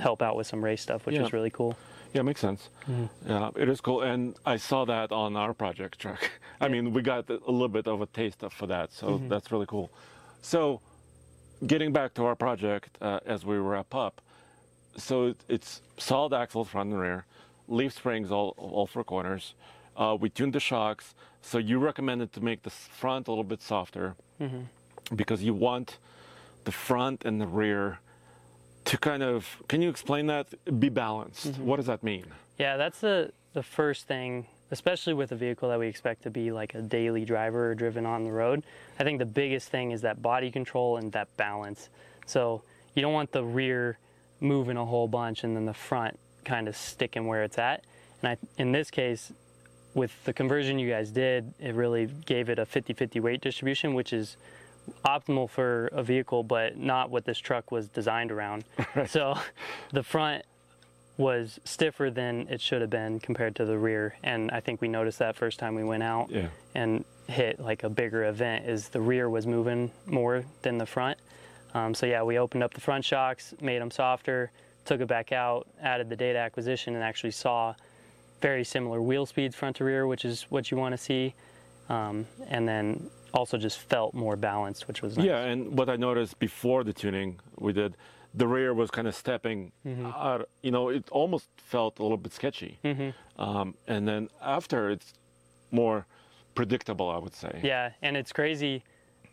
help 0.00 0.22
out 0.22 0.36
with 0.36 0.46
some 0.46 0.64
race 0.64 0.82
stuff, 0.82 1.06
which 1.06 1.14
Yeah. 1.16 1.22
was 1.22 1.32
really 1.32 1.50
cool. 1.50 1.76
Yeah, 2.12 2.22
makes 2.22 2.40
sense. 2.40 2.68
Mm-hmm. 2.88 3.28
Yeah, 3.28 3.50
it 3.56 3.68
is 3.68 3.80
cool, 3.80 4.02
and 4.02 4.36
I 4.46 4.56
saw 4.56 4.84
that 4.84 5.10
on 5.10 5.36
our 5.36 5.52
project 5.52 5.98
truck. 5.98 6.30
I 6.60 6.68
mean, 6.68 6.92
we 6.92 7.02
got 7.02 7.28
a 7.28 7.34
little 7.50 7.68
bit 7.68 7.88
of 7.88 8.00
a 8.02 8.06
taste 8.06 8.42
of 8.44 8.52
for 8.52 8.66
that, 8.68 8.92
so 8.92 9.06
Mm-hmm. 9.06 9.28
that's 9.28 9.50
really 9.50 9.66
cool. 9.66 9.90
So, 10.42 10.80
getting 11.66 11.92
back 11.92 12.14
to 12.14 12.24
our 12.24 12.36
project 12.36 12.96
uh, 13.00 13.20
as 13.26 13.44
we 13.44 13.56
wrap 13.56 13.94
up, 13.94 14.20
so 14.96 15.26
it, 15.28 15.36
it's 15.48 15.82
solid 15.98 16.32
axles 16.32 16.68
front 16.68 16.90
and 16.92 17.00
rear, 17.00 17.26
leaf 17.66 17.92
springs 17.92 18.30
all 18.30 18.54
all 18.58 18.86
four 18.86 19.02
corners. 19.04 19.54
Uh, 19.96 20.16
we 20.20 20.28
tuned 20.30 20.52
the 20.52 20.60
shocks, 20.60 21.14
so 21.42 21.58
you 21.58 21.78
recommended 21.80 22.32
to 22.32 22.40
make 22.40 22.62
the 22.62 22.70
front 22.70 23.26
a 23.26 23.30
little 23.30 23.42
bit 23.44 23.62
softer 23.62 24.14
because 25.14 25.42
you 25.42 25.54
want 25.54 25.98
the 26.64 26.72
front 26.72 27.24
and 27.24 27.40
the 27.40 27.46
rear 27.46 27.98
to 28.84 28.98
kind 28.98 29.22
of 29.22 29.62
can 29.68 29.80
you 29.80 29.88
explain 29.88 30.26
that 30.26 30.46
be 30.80 30.88
balanced 30.88 31.48
mm-hmm. 31.48 31.64
what 31.64 31.76
does 31.76 31.86
that 31.86 32.02
mean 32.02 32.24
Yeah, 32.58 32.76
that's 32.76 33.00
the 33.00 33.32
the 33.52 33.62
first 33.62 34.06
thing, 34.06 34.46
especially 34.70 35.14
with 35.14 35.32
a 35.32 35.36
vehicle 35.36 35.68
that 35.68 35.78
we 35.78 35.86
expect 35.86 36.22
to 36.24 36.30
be 36.30 36.50
like 36.52 36.74
a 36.74 36.82
daily 36.82 37.24
driver 37.24 37.70
or 37.70 37.74
driven 37.74 38.04
on 38.04 38.24
the 38.24 38.32
road. 38.32 38.64
I 38.98 39.04
think 39.04 39.18
the 39.18 39.26
biggest 39.26 39.68
thing 39.68 39.92
is 39.92 40.02
that 40.02 40.22
body 40.22 40.50
control 40.50 40.96
and 40.96 41.12
that 41.12 41.34
balance. 41.36 41.88
So 42.26 42.62
you 42.94 43.02
don't 43.02 43.12
want 43.12 43.32
the 43.32 43.44
rear 43.44 43.98
moving 44.40 44.76
a 44.76 44.84
whole 44.84 45.08
bunch 45.08 45.44
and 45.44 45.56
then 45.56 45.66
the 45.66 45.74
front 45.74 46.18
kind 46.44 46.68
of 46.68 46.76
sticking 46.76 47.26
where 47.26 47.44
it's 47.44 47.58
at. 47.58 47.84
And 48.22 48.30
I, 48.30 48.36
in 48.60 48.72
this 48.72 48.90
case, 48.90 49.32
with 49.94 50.12
the 50.24 50.32
conversion 50.32 50.78
you 50.78 50.90
guys 50.90 51.10
did, 51.10 51.54
it 51.60 51.74
really 51.74 52.06
gave 52.06 52.48
it 52.48 52.58
a 52.58 52.66
50-50 52.66 53.20
weight 53.20 53.40
distribution, 53.40 53.94
which 53.94 54.12
is 54.12 54.36
optimal 55.04 55.48
for 55.48 55.88
a 55.92 56.02
vehicle, 56.02 56.42
but 56.42 56.76
not 56.76 57.10
what 57.10 57.24
this 57.24 57.38
truck 57.38 57.70
was 57.72 57.88
designed 57.88 58.30
around. 58.32 58.64
So 59.08 59.34
the 59.92 60.02
front 60.02 60.44
was 61.16 61.60
stiffer 61.64 62.10
than 62.10 62.48
it 62.50 62.60
should 62.60 62.80
have 62.80 62.90
been 62.90 63.20
compared 63.20 63.54
to 63.56 63.64
the 63.64 63.78
rear. 63.78 64.16
And 64.24 64.50
I 64.50 64.60
think 64.60 64.80
we 64.80 64.88
noticed 64.88 65.18
that 65.20 65.36
first 65.36 65.58
time 65.60 65.74
we 65.74 65.84
went 65.84 66.02
out 66.02 66.30
Yeah. 66.30 66.48
and 66.74 67.04
hit 67.28 67.60
like 67.60 67.84
a 67.84 67.88
bigger 67.88 68.24
event 68.24 68.66
is 68.66 68.88
the 68.88 69.00
rear 69.00 69.28
was 69.30 69.46
moving 69.46 69.90
more 70.06 70.44
than 70.62 70.78
the 70.78 70.86
front. 70.86 71.18
Um, 71.72 71.94
so 71.94 72.06
yeah, 72.06 72.22
we 72.22 72.38
opened 72.38 72.62
up 72.64 72.74
the 72.74 72.80
front 72.80 73.04
shocks, 73.04 73.54
made 73.60 73.80
them 73.80 73.90
softer, 73.90 74.50
took 74.84 75.00
it 75.00 75.06
back 75.08 75.32
out, 75.32 75.66
added 75.80 76.08
the 76.08 76.16
data 76.16 76.38
acquisition, 76.38 76.94
and 76.94 77.02
actually 77.04 77.30
saw 77.30 77.74
very 78.40 78.64
similar 78.64 79.00
wheel 79.00 79.24
speeds 79.24 79.54
front 79.56 79.76
to 79.76 79.84
rear, 79.84 80.06
which 80.06 80.24
is 80.24 80.42
what 80.50 80.70
you 80.70 80.76
want 80.76 80.92
to 80.92 80.98
see. 80.98 81.34
Um, 81.88 82.26
and 82.48 82.66
then 82.68 83.08
also 83.34 83.58
just 83.58 83.78
felt 83.78 84.14
more 84.14 84.36
balanced, 84.36 84.86
which 84.88 85.02
was 85.02 85.16
nice. 85.16 85.26
yeah 85.26 85.40
and 85.50 85.76
what 85.78 85.88
i 85.88 85.96
noticed 85.96 86.38
before 86.38 86.84
the 86.84 86.92
tuning 86.92 87.38
we 87.58 87.72
did 87.72 87.96
the 88.34 88.46
rear 88.46 88.72
was 88.74 88.90
kind 88.90 89.06
of 89.08 89.14
stepping 89.14 89.72
Mm-hmm. 89.86 90.06
out 90.06 90.48
you 90.62 90.70
know 90.70 90.88
it 90.88 91.04
almost 91.10 91.48
felt 91.56 91.98
a 91.98 92.02
little 92.02 92.16
bit 92.16 92.32
sketchy 92.32 92.78
um, 93.38 93.74
and 93.86 94.06
then 94.08 94.28
after 94.40 94.90
it's 94.90 95.12
more 95.70 96.06
predictable 96.54 97.10
i 97.10 97.18
would 97.18 97.34
say 97.34 97.60
Yeah, 97.62 97.90
and 98.02 98.16
it's 98.16 98.32
crazy 98.32 98.82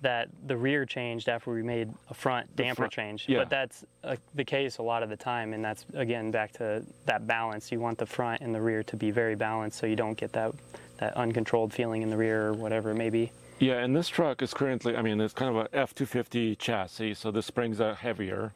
that 0.01 0.29
the 0.47 0.57
rear 0.57 0.83
changed 0.83 1.29
after 1.29 1.51
we 1.51 1.61
made 1.61 1.87
a 2.09 2.13
front 2.15 2.55
damper 2.55 2.75
front- 2.83 2.91
change. 2.93 3.25
yeah. 3.29 3.37
But 3.39 3.49
that's 3.51 3.85
uh, 4.03 4.15
the 4.33 4.43
case 4.43 4.79
a 4.79 4.81
lot 4.81 5.03
of 5.03 5.09
the 5.09 5.15
time, 5.15 5.53
and 5.53 5.63
that's 5.63 5.85
again 5.93 6.31
back 6.31 6.51
to 6.53 6.83
that 7.05 7.27
balance. 7.27 7.71
You 7.71 7.79
want 7.79 7.99
the 7.99 8.07
front 8.07 8.41
and 8.41 8.51
the 8.55 8.59
rear 8.61 8.81
to 8.81 8.95
be 8.97 9.11
very 9.11 9.35
balanced, 9.35 9.77
so 9.77 9.85
you 9.85 9.95
don't 9.95 10.17
get 10.17 10.33
that 10.33 10.53
that 10.97 11.15
uncontrolled 11.15 11.71
feeling 11.71 12.01
in 12.01 12.09
the 12.09 12.17
rear 12.17 12.47
or 12.47 12.53
whatever 12.53 12.89
it 12.89 12.95
may 12.95 13.11
be. 13.11 13.31
Yeah, 13.61 13.77
and 13.83 13.95
this 13.95 14.09
truck 14.09 14.41
is 14.41 14.55
currently, 14.55 14.95
I 14.95 15.03
mean, 15.03 15.21
it's 15.21 15.35
kind 15.35 15.55
of 15.55 15.67
a 15.67 15.75
F-250 15.77 16.57
chassis, 16.57 17.13
so 17.13 17.29
the 17.29 17.43
springs 17.43 17.79
are 17.79 17.93
heavier. 17.93 18.53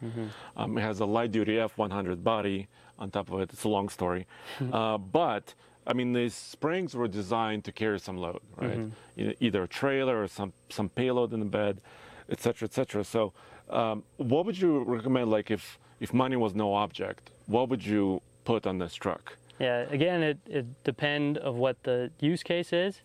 Um, 0.57 0.77
it 0.79 0.81
has 0.81 0.99
a 0.99 1.05
light-duty 1.05 1.59
F-100 1.59 2.23
body 2.23 2.67
on 2.97 3.11
top 3.11 3.31
of 3.31 3.39
it. 3.41 3.53
It's 3.53 3.65
a 3.65 3.69
long 3.69 3.87
story. 3.89 4.25
uh, 4.73 4.97
but, 4.97 5.53
I 5.85 5.93
mean, 5.93 6.11
these 6.13 6.33
springs 6.33 6.95
were 6.95 7.07
designed 7.07 7.65
to 7.65 7.71
carry 7.71 7.99
some 7.99 8.17
load, 8.17 8.39
right? 8.57 8.79
E- 9.15 9.35
Either 9.39 9.61
a 9.61 9.67
trailer 9.67 10.23
or 10.23 10.27
some, 10.27 10.53
some 10.69 10.89
payload 10.89 11.33
in 11.33 11.39
the 11.39 11.45
bed, 11.45 11.81
et 12.27 12.41
cetera, 12.41 12.65
et 12.65 12.73
cetera. 12.73 13.03
So 13.03 13.31
um, 13.69 14.01
what 14.17 14.47
would 14.47 14.59
you 14.59 14.79
recommend, 14.85 15.29
like, 15.29 15.51
if, 15.51 15.77
if 15.99 16.15
money 16.15 16.35
was 16.35 16.55
no 16.55 16.73
object, 16.73 17.29
what 17.45 17.69
would 17.69 17.85
you 17.85 18.23
put 18.43 18.65
on 18.65 18.79
this 18.79 18.95
truck? 18.95 19.37
Yeah, 19.59 19.81
again, 19.91 20.23
it, 20.23 20.39
it 20.47 20.65
depend 20.83 21.37
of 21.37 21.55
what 21.57 21.83
the 21.83 22.09
use 22.19 22.41
case 22.41 22.73
is. 22.73 23.01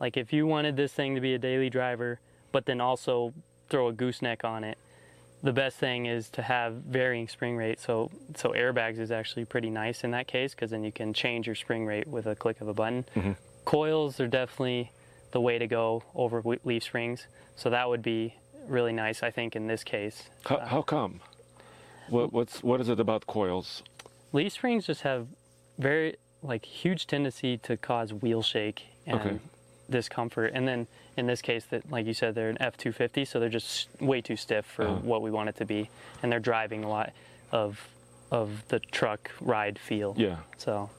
Like 0.00 0.16
if 0.16 0.32
you 0.32 0.46
wanted 0.46 0.76
this 0.76 0.92
thing 0.92 1.14
to 1.14 1.20
be 1.20 1.34
a 1.34 1.38
daily 1.38 1.70
driver, 1.70 2.20
but 2.52 2.66
then 2.66 2.80
also 2.80 3.32
throw 3.68 3.88
a 3.88 3.92
gooseneck 3.92 4.44
on 4.44 4.64
it, 4.64 4.78
the 5.42 5.52
best 5.52 5.76
thing 5.76 6.06
is 6.06 6.30
to 6.30 6.42
have 6.42 6.74
varying 6.74 7.28
spring 7.28 7.56
rate. 7.56 7.80
So 7.80 8.10
so 8.36 8.50
airbags 8.50 8.98
is 8.98 9.10
actually 9.10 9.44
pretty 9.44 9.70
nice 9.70 10.04
in 10.04 10.10
that 10.12 10.26
case 10.26 10.54
because 10.54 10.70
then 10.70 10.84
you 10.84 10.92
can 10.92 11.12
change 11.12 11.46
your 11.46 11.54
spring 11.56 11.84
rate 11.86 12.06
with 12.06 12.26
a 12.26 12.34
click 12.34 12.60
of 12.60 12.68
a 12.68 12.74
button. 12.74 13.04
Mm-hmm. 13.14 13.32
Coils 13.64 14.20
are 14.20 14.28
definitely 14.28 14.92
the 15.32 15.40
way 15.40 15.58
to 15.58 15.66
go 15.66 16.02
over 16.14 16.42
leaf 16.64 16.84
springs. 16.84 17.26
So 17.56 17.70
that 17.70 17.88
would 17.88 18.02
be 18.02 18.36
really 18.66 18.92
nice, 18.92 19.22
I 19.22 19.30
think, 19.30 19.56
in 19.56 19.66
this 19.66 19.84
case. 19.84 20.24
How, 20.44 20.60
how 20.60 20.82
come? 20.82 21.20
What, 22.08 22.32
what's, 22.32 22.62
what 22.62 22.80
is 22.80 22.88
it 22.88 23.00
about 23.00 23.26
coils? 23.26 23.82
leaf 24.34 24.52
springs 24.52 24.86
just 24.86 25.02
have 25.02 25.28
very 25.78 26.16
like 26.42 26.64
huge 26.66 27.06
tendency 27.06 27.56
to 27.56 27.76
cause 27.76 28.12
wheel 28.12 28.42
shake 28.42 28.86
and 29.06 29.20
Okay. 29.20 29.38
Discomfort 29.90 30.52
and 30.54 30.66
then 30.66 30.86
in 31.16 31.26
this 31.26 31.42
case 31.42 31.64
that 31.66 31.90
like 31.90 32.06
you 32.06 32.14
said 32.14 32.34
they're 32.34 32.48
an 32.50 32.56
f-250 32.60 33.26
so 33.26 33.38
they're 33.38 33.48
just 33.48 33.88
way 34.00 34.20
too 34.20 34.36
stiff 34.36 34.64
for 34.64 34.84
Uh-huh. 34.84 34.94
what 35.02 35.22
we 35.22 35.30
want 35.30 35.48
it 35.48 35.56
to 35.56 35.64
be. 35.64 35.90
And 36.22 36.32
they're 36.32 36.40
driving 36.40 36.84
a 36.84 36.88
lot 36.88 37.12
of 37.52 37.88
of 38.30 38.64
the 38.68 38.80
truck 38.80 39.30
ride 39.40 39.78
feel. 39.78 40.14
Yeah. 40.16 40.36
so 40.56 40.90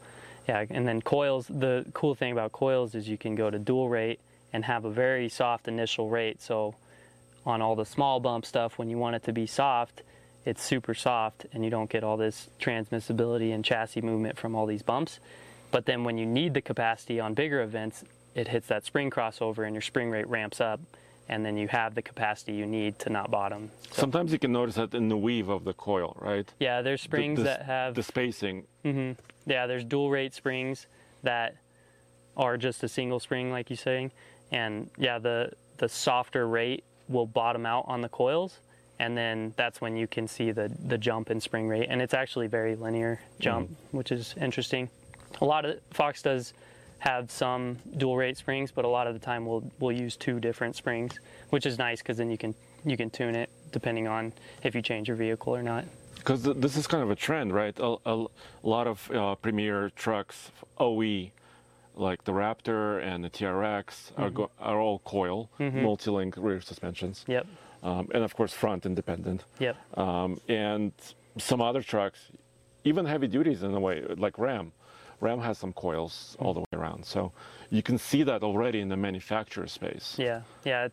yeah 0.48 0.66
and 0.70 0.88
then 0.88 1.02
coils 1.02 1.48
the 1.48 1.86
cool 1.94 2.14
thing 2.16 2.32
about 2.32 2.52
coils 2.52 2.94
is 2.96 3.10
you 3.10 3.18
can 3.18 3.36
go 3.36 3.50
to 3.50 3.58
dual 3.60 3.90
rate 3.90 4.20
and 4.54 4.64
have 4.66 4.86
a 4.86 4.92
very 4.92 5.28
soft 5.30 5.68
initial 5.68 6.10
rate. 6.10 6.42
So 6.42 6.76
on 7.46 7.62
all 7.62 7.76
the 7.76 7.86
small 7.86 8.20
bump 8.20 8.46
stuff 8.46 8.78
when 8.78 8.90
you 8.90 8.98
want 8.98 9.16
it 9.16 9.24
to 9.24 9.34
be 9.34 9.46
soft 9.48 10.02
it's 10.46 10.62
super 10.64 10.94
soft 10.94 11.48
and 11.54 11.64
you 11.64 11.72
don't 11.72 11.90
get 11.90 12.04
all 12.04 12.18
this 12.18 12.50
transmissibility 12.62 13.52
and 13.54 13.66
chassis 13.66 14.02
movement 14.02 14.38
from 14.38 14.54
all 14.56 14.68
these 14.68 14.84
bumps. 14.84 15.20
But 15.72 15.88
then 15.88 16.04
when 16.04 16.20
you 16.20 16.26
need 16.28 16.54
the 16.54 16.62
capacity 16.62 17.20
on 17.20 17.34
bigger 17.34 17.62
events 17.64 18.04
it 18.36 18.50
hits 18.50 18.68
that 18.68 18.86
spring 18.86 19.10
crossover 19.10 19.66
and 19.66 19.74
your 19.74 19.82
spring 19.82 20.12
rate 20.12 20.28
ramps 20.28 20.62
up 20.62 20.80
and 21.28 21.46
then 21.46 21.58
you 21.58 21.68
have 21.68 21.96
the 21.96 22.02
capacity 22.02 22.54
you 22.54 22.66
need 22.66 23.00
to 23.00 23.10
not 23.10 23.32
bottom. 23.32 23.72
So, 23.92 24.02
Sometimes 24.02 24.32
you 24.32 24.40
can 24.40 24.52
notice 24.52 24.76
that 24.76 24.94
in 24.94 25.10
the 25.10 25.18
weave 25.18 25.50
of 25.50 25.64
the 25.64 25.74
coil, 25.74 26.16
right? 26.20 26.52
Yeah, 26.60 26.82
there's 26.82 27.02
springs 27.02 27.38
the, 27.38 27.44
the, 27.44 27.50
that 27.50 27.62
have 27.64 27.96
the 27.96 28.04
spacing. 28.04 28.66
Mm-hmm. 28.84 29.20
Yeah, 29.50 29.68
there's 29.68 29.84
dual 29.84 30.12
rate 30.12 30.34
springs 30.34 30.86
that 31.24 31.56
are 32.38 32.58
just 32.58 32.84
a 32.84 32.88
single 32.88 33.20
spring, 33.20 33.52
like 33.52 33.70
you're 33.70 33.78
saying, 33.78 34.12
and 34.52 34.90
yeah, 34.98 35.18
the 35.20 35.52
the 35.78 35.90
softer 35.90 36.48
rate 36.48 36.84
will 37.08 37.26
bottom 37.26 37.66
out 37.66 37.86
on 37.88 38.02
the 38.02 38.10
coils, 38.10 38.60
and 39.00 39.18
then 39.18 39.54
that's 39.58 39.82
when 39.82 39.96
you 39.96 40.08
can 40.08 40.28
see 40.28 40.52
the 40.52 40.72
the 40.86 40.98
jump 40.98 41.32
in 41.32 41.40
spring 41.40 41.68
rate, 41.68 41.88
and 41.90 42.02
it's 42.02 42.14
actually 42.14 42.48
very 42.48 42.76
linear 42.76 43.20
jump, 43.40 43.70
mm-hmm. 43.70 43.98
which 43.98 44.12
is 44.12 44.36
interesting. 44.40 44.90
A 45.42 45.46
lot 45.46 45.66
of 45.66 45.80
Fox 45.92 46.22
does 46.22 46.54
have 47.00 47.30
some 47.30 47.78
dual 47.98 48.18
rate 48.18 48.38
springs, 48.38 48.72
but 48.72 48.86
a 48.86 48.88
lot 48.88 49.08
of 49.08 49.14
the 49.14 49.20
time 49.20 49.46
we'll 49.46 49.64
we'll 49.80 49.92
use 49.92 50.16
two 50.16 50.40
different 50.40 50.76
springs, 50.76 51.20
which 51.50 51.66
is 51.66 51.78
nice 51.78 52.02
because 52.02 52.18
then 52.18 52.30
you 52.30 52.38
can 52.38 52.56
you 52.86 52.98
can 52.98 53.10
tune 53.10 53.36
it 53.36 53.50
depending 53.72 54.08
on 54.08 54.34
if 54.64 54.76
you 54.76 54.82
change 54.82 55.08
your 55.08 55.18
vehicle 55.18 55.56
or 55.56 55.64
not. 55.64 55.86
Because 56.16 56.44
this 56.44 56.76
is 56.76 56.88
kind 56.88 57.04
of 57.04 57.12
a 57.12 57.16
trend, 57.16 57.54
right? 57.54 57.78
A, 57.80 57.98
a, 58.06 58.24
a 58.24 58.28
lot 58.64 58.88
of 58.88 59.12
uh, 59.12 59.36
premier 59.36 59.92
trucks, 59.96 60.50
OE, 60.80 61.30
like 61.94 62.24
the 62.24 62.32
Raptor 62.32 63.04
and 63.04 63.24
the 63.24 63.30
TRX, 63.30 63.86
mm-hmm. 63.86 64.24
are, 64.24 64.30
go, 64.30 64.52
are 64.60 64.80
all 64.80 65.00
coil, 65.00 65.50
mm-hmm. 65.60 65.84
multi-link 65.84 66.36
rear 66.38 66.62
suspensions. 66.62 67.26
Yep. 67.28 67.46
Um, 67.84 68.08
and 68.14 68.24
of 68.24 68.36
course 68.36 68.54
front 68.54 68.86
independent. 68.86 69.44
Yep. 69.60 70.00
Um, 70.00 70.40
and 70.48 70.94
some 71.38 71.62
other 71.62 71.84
trucks, 71.84 72.20
even 72.84 73.06
heavy 73.06 73.28
duties 73.28 73.62
in 73.62 73.74
a 73.74 73.80
way, 73.80 74.02
like 74.18 74.40
Ram, 74.40 74.72
Ram 75.22 75.40
has 75.40 75.58
some 75.58 75.74
coils 75.74 76.36
all 76.40 76.54
the 76.54 76.60
way 76.60 76.66
around. 76.74 77.06
So 77.06 77.32
you 77.70 77.82
can 77.82 77.98
see 77.98 78.24
that 78.24 78.44
already 78.44 78.80
in 78.80 78.90
the 78.90 78.98
manufacturer 78.98 79.68
space. 79.68 80.16
Yeah, 80.18 80.42
yeah, 80.64 80.90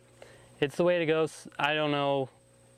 it's 0.59 0.75
the 0.75 0.83
way 0.83 0.99
to 0.99 1.05
go. 1.05 1.27
I 1.59 1.73
don't 1.73 1.91
know 1.91 2.29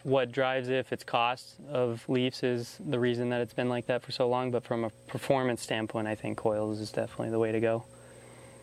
what 0.04 0.32
drives 0.32 0.70
it, 0.70 0.76
if 0.76 0.94
it's 0.94 1.04
cost 1.04 1.56
of 1.68 2.08
Leafs 2.08 2.44
is 2.44 2.78
the 2.88 3.00
reason 3.00 3.30
that 3.30 3.42
it's 3.42 3.54
been 3.54 3.70
like 3.70 3.88
that 3.88 4.04
for 4.04 4.12
so 4.12 4.30
long, 4.30 4.52
but 4.52 4.64
from 4.64 4.84
a 4.84 4.92
performance 5.08 5.64
standpoint, 5.64 6.08
I 6.08 6.14
think 6.14 6.38
coils 6.38 6.80
is 6.80 6.92
definitely 6.92 7.32
the 7.32 7.40
way 7.40 7.52
to 7.52 7.60
go. 7.60 7.86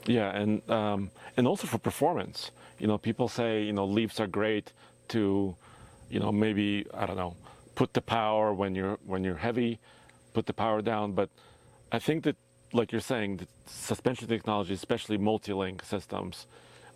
Yeah, 0.07 0.31
and 0.37 0.69
um, 0.71 1.11
and 1.37 1.47
also 1.49 1.67
for 1.67 1.79
performance, 1.79 2.53
you 2.79 2.87
know, 2.87 2.97
people 2.97 3.29
say 3.29 3.63
you 3.63 3.73
know 3.73 3.85
Leafs 3.85 4.21
are 4.21 4.29
great 4.29 4.73
to, 5.09 5.57
you 6.11 6.21
know, 6.21 6.31
maybe 6.31 6.87
I 6.95 7.07
don't 7.07 7.17
know, 7.17 7.35
put 7.75 7.93
the 7.93 8.01
power 8.01 8.55
when 8.55 8.75
you're 8.77 8.99
when 9.05 9.25
you're 9.25 9.37
heavy, 9.37 9.81
put 10.35 10.47
the 10.47 10.53
power 10.53 10.81
down, 10.81 11.13
but 11.13 11.29
I 11.91 11.99
think 11.99 12.23
that 12.25 12.37
like 12.73 12.93
you're 12.93 13.01
saying, 13.01 13.39
the 13.39 13.47
suspension 13.67 14.29
technology, 14.29 14.75
especially 14.75 15.19
multi-link 15.19 15.83
systems, 15.83 16.47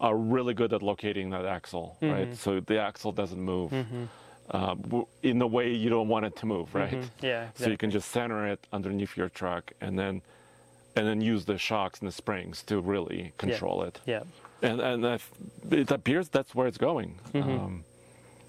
are 0.01 0.17
really 0.17 0.55
good 0.55 0.73
at 0.73 0.83
locating 0.83 1.31
that 1.31 1.45
axle, 1.45 1.97
mm-hmm. 2.01 2.13
right? 2.13 2.37
So 2.37 2.61
the 2.61 2.79
axle 2.79 3.13
doesn't 3.13 3.41
move 3.41 3.71
mm-hmm. 3.71 4.05
uh, 4.51 4.75
in 5.23 5.39
the 5.39 5.47
way 5.47 5.73
you 5.73 5.89
don't 5.91 6.09
want 6.09 6.27
it 6.27 6.37
to 6.37 6.47
move, 6.47 6.75
right? 6.75 6.91
Mm-hmm. 6.91 7.27
Yeah. 7.27 7.43
Exactly. 7.43 7.65
So 7.65 7.71
you 7.71 7.79
can 7.79 7.91
just 7.91 8.11
center 8.11 8.47
it 8.47 8.67
underneath 8.73 9.17
your 9.17 9.29
truck 9.29 9.73
and 9.81 9.99
then 9.99 10.23
and 10.97 11.07
then 11.07 11.21
use 11.21 11.45
the 11.45 11.59
shocks 11.59 12.01
and 12.01 12.09
the 12.09 12.13
springs 12.13 12.63
to 12.63 12.81
really 12.81 13.33
control 13.37 13.81
yeah. 13.81 13.87
it. 13.87 14.01
Yeah. 14.63 14.69
And 14.69 14.81
and 14.81 15.21
it 15.71 15.91
appears 15.91 16.29
that's 16.29 16.55
where 16.55 16.67
it's 16.67 16.79
going. 16.79 17.19
Mm-hmm. 17.33 17.51
Um, 17.51 17.85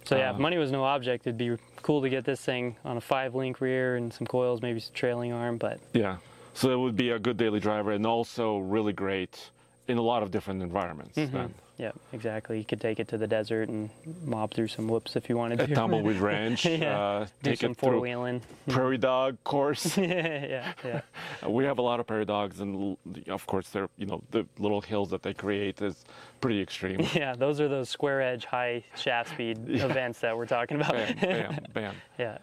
so 0.06 0.16
yeah, 0.16 0.30
uh, 0.30 0.34
if 0.34 0.40
money 0.40 0.58
was 0.58 0.72
no 0.72 0.86
object, 0.86 1.28
it'd 1.28 1.38
be 1.38 1.58
cool 1.82 2.02
to 2.02 2.10
get 2.10 2.24
this 2.24 2.40
thing 2.40 2.78
on 2.86 2.96
a 2.96 3.02
five-link 3.02 3.60
rear 3.60 3.98
and 3.98 4.14
some 4.14 4.26
coils, 4.26 4.62
maybe 4.62 4.80
some 4.80 4.94
trailing 4.94 5.34
arm, 5.34 5.58
but 5.58 5.80
yeah. 5.94 6.18
So 6.58 6.72
it 6.72 6.76
would 6.76 6.96
be 6.96 7.12
a 7.12 7.20
good 7.20 7.38
daily 7.38 7.60
driver 7.60 7.92
and 7.92 8.04
also 8.04 8.58
really 8.58 8.92
great 8.92 9.52
in 9.88 10.00
a 10.00 10.02
lot 10.02 10.24
of 10.24 10.32
different 10.32 10.64
environments. 10.64 11.16
Mm-hmm. 11.16 11.38
Then. 11.38 11.54
Yeah, 11.78 11.92
exactly. 12.12 12.58
You 12.58 12.66
could 12.66 12.82
take 12.82 13.00
it 13.00 13.08
to 13.10 13.18
the 13.20 13.28
desert 13.28 13.70
and 13.70 13.92
mob 14.26 14.56
through 14.56 14.70
some 14.70 14.88
whoops 14.88 15.16
if 15.16 15.30
you 15.30 15.38
wanted 15.38 15.60
to. 15.60 15.66
At 15.66 15.76
Tumbleweed 15.76 16.18
Ranch. 16.20 16.66
yeah. 16.66 17.00
Uh, 17.00 17.28
Do 17.44 17.52
take 17.52 17.60
some 17.60 17.76
four 17.76 18.00
wheeling. 18.00 18.42
Prairie 18.68 18.98
dog 18.98 19.38
course. 19.44 19.96
yeah, 19.98 20.74
yeah. 20.84 21.02
we 21.48 21.64
have 21.66 21.78
a 21.78 21.84
lot 21.84 22.00
of 22.00 22.08
prairie 22.08 22.26
dogs, 22.26 22.60
and 22.60 22.98
of 23.28 23.46
course, 23.46 23.70
they're 23.70 23.90
you 23.96 24.08
know 24.08 24.24
the 24.32 24.48
little 24.58 24.82
hills 24.82 25.12
that 25.12 25.22
they 25.22 25.36
create 25.36 25.80
is 25.84 26.06
pretty 26.42 26.60
extreme. 26.60 27.06
Yeah, 27.14 27.36
those 27.36 27.62
are 27.62 27.68
those 27.68 27.90
square 27.90 28.24
edge 28.24 28.46
high 28.46 28.84
shaft 28.96 29.30
speed 29.30 29.60
yeah. 29.68 29.86
events 29.86 30.20
that 30.22 30.36
we're 30.36 30.48
talking 30.48 30.78
about. 30.78 30.94
bam, 30.94 31.16
bam, 31.20 31.66
bam. 31.76 31.96
yeah. 32.18 32.40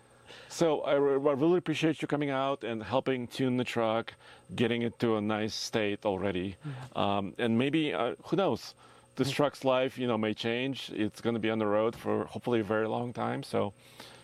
So 0.49 0.81
I, 0.83 0.93
I, 0.93 0.95
really 0.97 1.59
appreciate 1.59 2.01
you 2.01 2.09
coming 2.09 2.31
out 2.31 2.65
and 2.65 2.83
helping 2.83 3.27
tune 3.27 3.57
the 3.57 3.65
truck, 3.65 4.15
getting 4.55 4.83
it 4.83 4.99
to 5.01 5.17
a 5.17 5.21
nice 5.21 5.55
state 5.55 6.05
already, 6.05 6.57
mm-hmm. 6.67 6.99
um, 6.99 7.35
and 7.39 7.59
maybe 7.59 7.93
uh, 7.93 8.15
who 8.25 8.37
knows, 8.37 8.75
this 9.17 9.29
mm-hmm. 9.29 9.37
truck's 9.37 9.65
life 9.65 9.99
you 9.99 10.07
know 10.07 10.19
may 10.19 10.35
change. 10.35 10.91
It's 10.95 11.21
going 11.21 11.35
to 11.35 11.41
be 11.41 11.51
on 11.51 11.59
the 11.59 11.67
road 11.67 11.97
for 11.97 12.25
hopefully 12.27 12.61
a 12.61 12.65
very 12.65 12.89
long 12.89 13.13
time. 13.13 13.43
So 13.43 13.73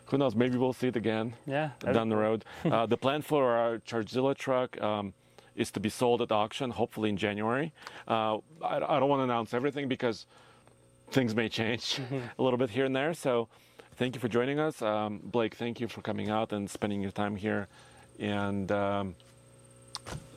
who 0.06 0.18
knows? 0.18 0.34
Maybe 0.34 0.58
we'll 0.58 0.72
see 0.72 0.88
it 0.88 0.96
again. 0.96 1.34
Yeah. 1.46 1.70
Down 1.92 2.08
the 2.08 2.16
road. 2.16 2.44
uh, 2.64 2.86
the 2.86 2.96
plan 2.96 3.22
for 3.22 3.50
our 3.50 3.78
Chargezilla 3.78 4.36
truck. 4.36 4.80
Um, 4.80 5.14
is 5.56 5.70
to 5.72 5.80
be 5.80 5.88
sold 5.90 6.22
at 6.22 6.32
auction, 6.32 6.70
hopefully 6.70 7.10
in 7.10 7.16
January. 7.16 7.72
Uh, 8.08 8.36
I, 8.62 8.76
I, 8.76 9.00
don't 9.00 9.08
want 9.08 9.20
to 9.20 9.24
announce 9.24 9.52
everything 9.52 9.88
because 9.88 10.26
things 11.10 11.34
may 11.34 11.48
change 11.48 11.96
mm-hmm. 11.96 12.20
a 12.38 12.42
little 12.42 12.56
bit 12.56 12.70
here 12.70 12.84
and 12.84 12.94
there. 12.94 13.12
So 13.12 13.48
thank 14.00 14.14
you 14.14 14.20
for 14.20 14.28
joining 14.28 14.58
us. 14.58 14.80
Um, 14.80 15.20
Blake, 15.22 15.56
thank 15.56 15.78
you 15.78 15.86
for 15.86 16.00
coming 16.00 16.30
out 16.30 16.54
and 16.54 16.70
spending 16.70 17.02
your 17.02 17.10
time 17.10 17.36
here. 17.36 17.68
And 18.18 18.72
um, 18.72 19.14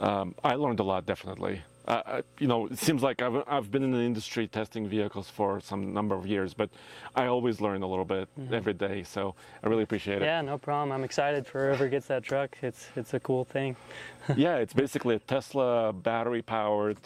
um, 0.02 0.36
I 0.44 0.56
learned 0.56 0.82
a 0.82 0.84
lot, 0.84 1.06
definitely. 1.06 1.62
Uh, 1.88 2.22
you 2.40 2.48
know, 2.48 2.68
it 2.68 2.78
seems 2.78 3.02
like 3.02 3.22
I've, 3.22 3.42
I've 3.48 3.72
been 3.72 3.84
in 3.84 3.92
the 3.92 4.02
industry 4.02 4.48
testing 4.48 4.86
vehicles 4.86 5.30
for 5.30 5.62
some 5.62 5.94
number 5.94 6.14
of 6.14 6.28
years, 6.28 6.54
but 6.54 6.70
I 7.16 7.28
always 7.28 7.62
learn 7.62 7.84
a 7.84 7.88
little 7.88 8.04
bit 8.04 8.28
mm-hmm. 8.38 8.54
every 8.54 8.74
day. 8.74 9.04
So 9.04 9.34
I 9.64 9.70
really 9.70 9.84
appreciate 9.84 10.22
it. 10.22 10.26
Yeah, 10.26 10.42
no 10.42 10.58
problem. 10.58 10.92
I'm 10.92 11.06
excited 11.06 11.48
for 11.48 11.68
whoever 11.68 11.88
gets 11.88 12.08
that 12.08 12.24
truck. 12.24 12.58
It's 12.62 12.88
it's 12.98 13.14
a 13.14 13.20
cool 13.22 13.46
thing. 13.46 13.78
yeah, 14.36 14.58
it's 14.58 14.74
basically 14.74 15.16
a 15.16 15.20
Tesla 15.20 15.94
battery 15.94 16.42
powered, 16.42 16.98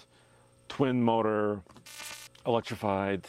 twin 0.69 1.03
motor, 1.03 1.61
electrified 2.47 3.27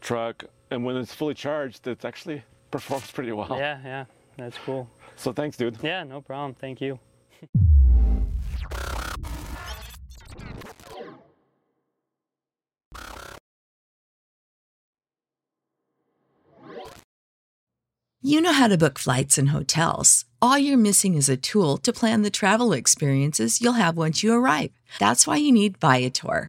truck, 0.00 0.44
and 0.70 0.84
when 0.84 0.96
it's 0.96 1.14
fully 1.14 1.34
charged, 1.34 1.86
it's 1.86 2.04
actually 2.04 2.42
performs 2.70 3.10
pretty 3.10 3.32
well. 3.32 3.56
Yeah, 3.58 3.78
yeah, 3.84 4.04
that's 4.36 4.58
cool. 4.58 4.88
So 5.16 5.32
thanks, 5.32 5.56
dude. 5.56 5.78
Yeah, 5.82 6.04
no 6.04 6.20
problem. 6.20 6.54
Thank 6.54 6.80
you. 6.80 6.98
You 18.22 18.40
know 18.40 18.52
how 18.52 18.66
to 18.66 18.76
book 18.76 18.98
flights 18.98 19.38
and 19.38 19.50
hotels. 19.50 20.24
All 20.42 20.58
you're 20.58 20.76
missing 20.76 21.14
is 21.14 21.28
a 21.28 21.36
tool 21.36 21.76
to 21.78 21.92
plan 21.92 22.22
the 22.22 22.30
travel 22.30 22.72
experiences 22.72 23.60
you'll 23.60 23.74
have 23.74 23.96
once 23.96 24.22
you 24.24 24.32
arrive. 24.32 24.72
That's 24.98 25.28
why 25.28 25.36
you 25.36 25.52
need 25.52 25.78
Viator. 25.78 26.48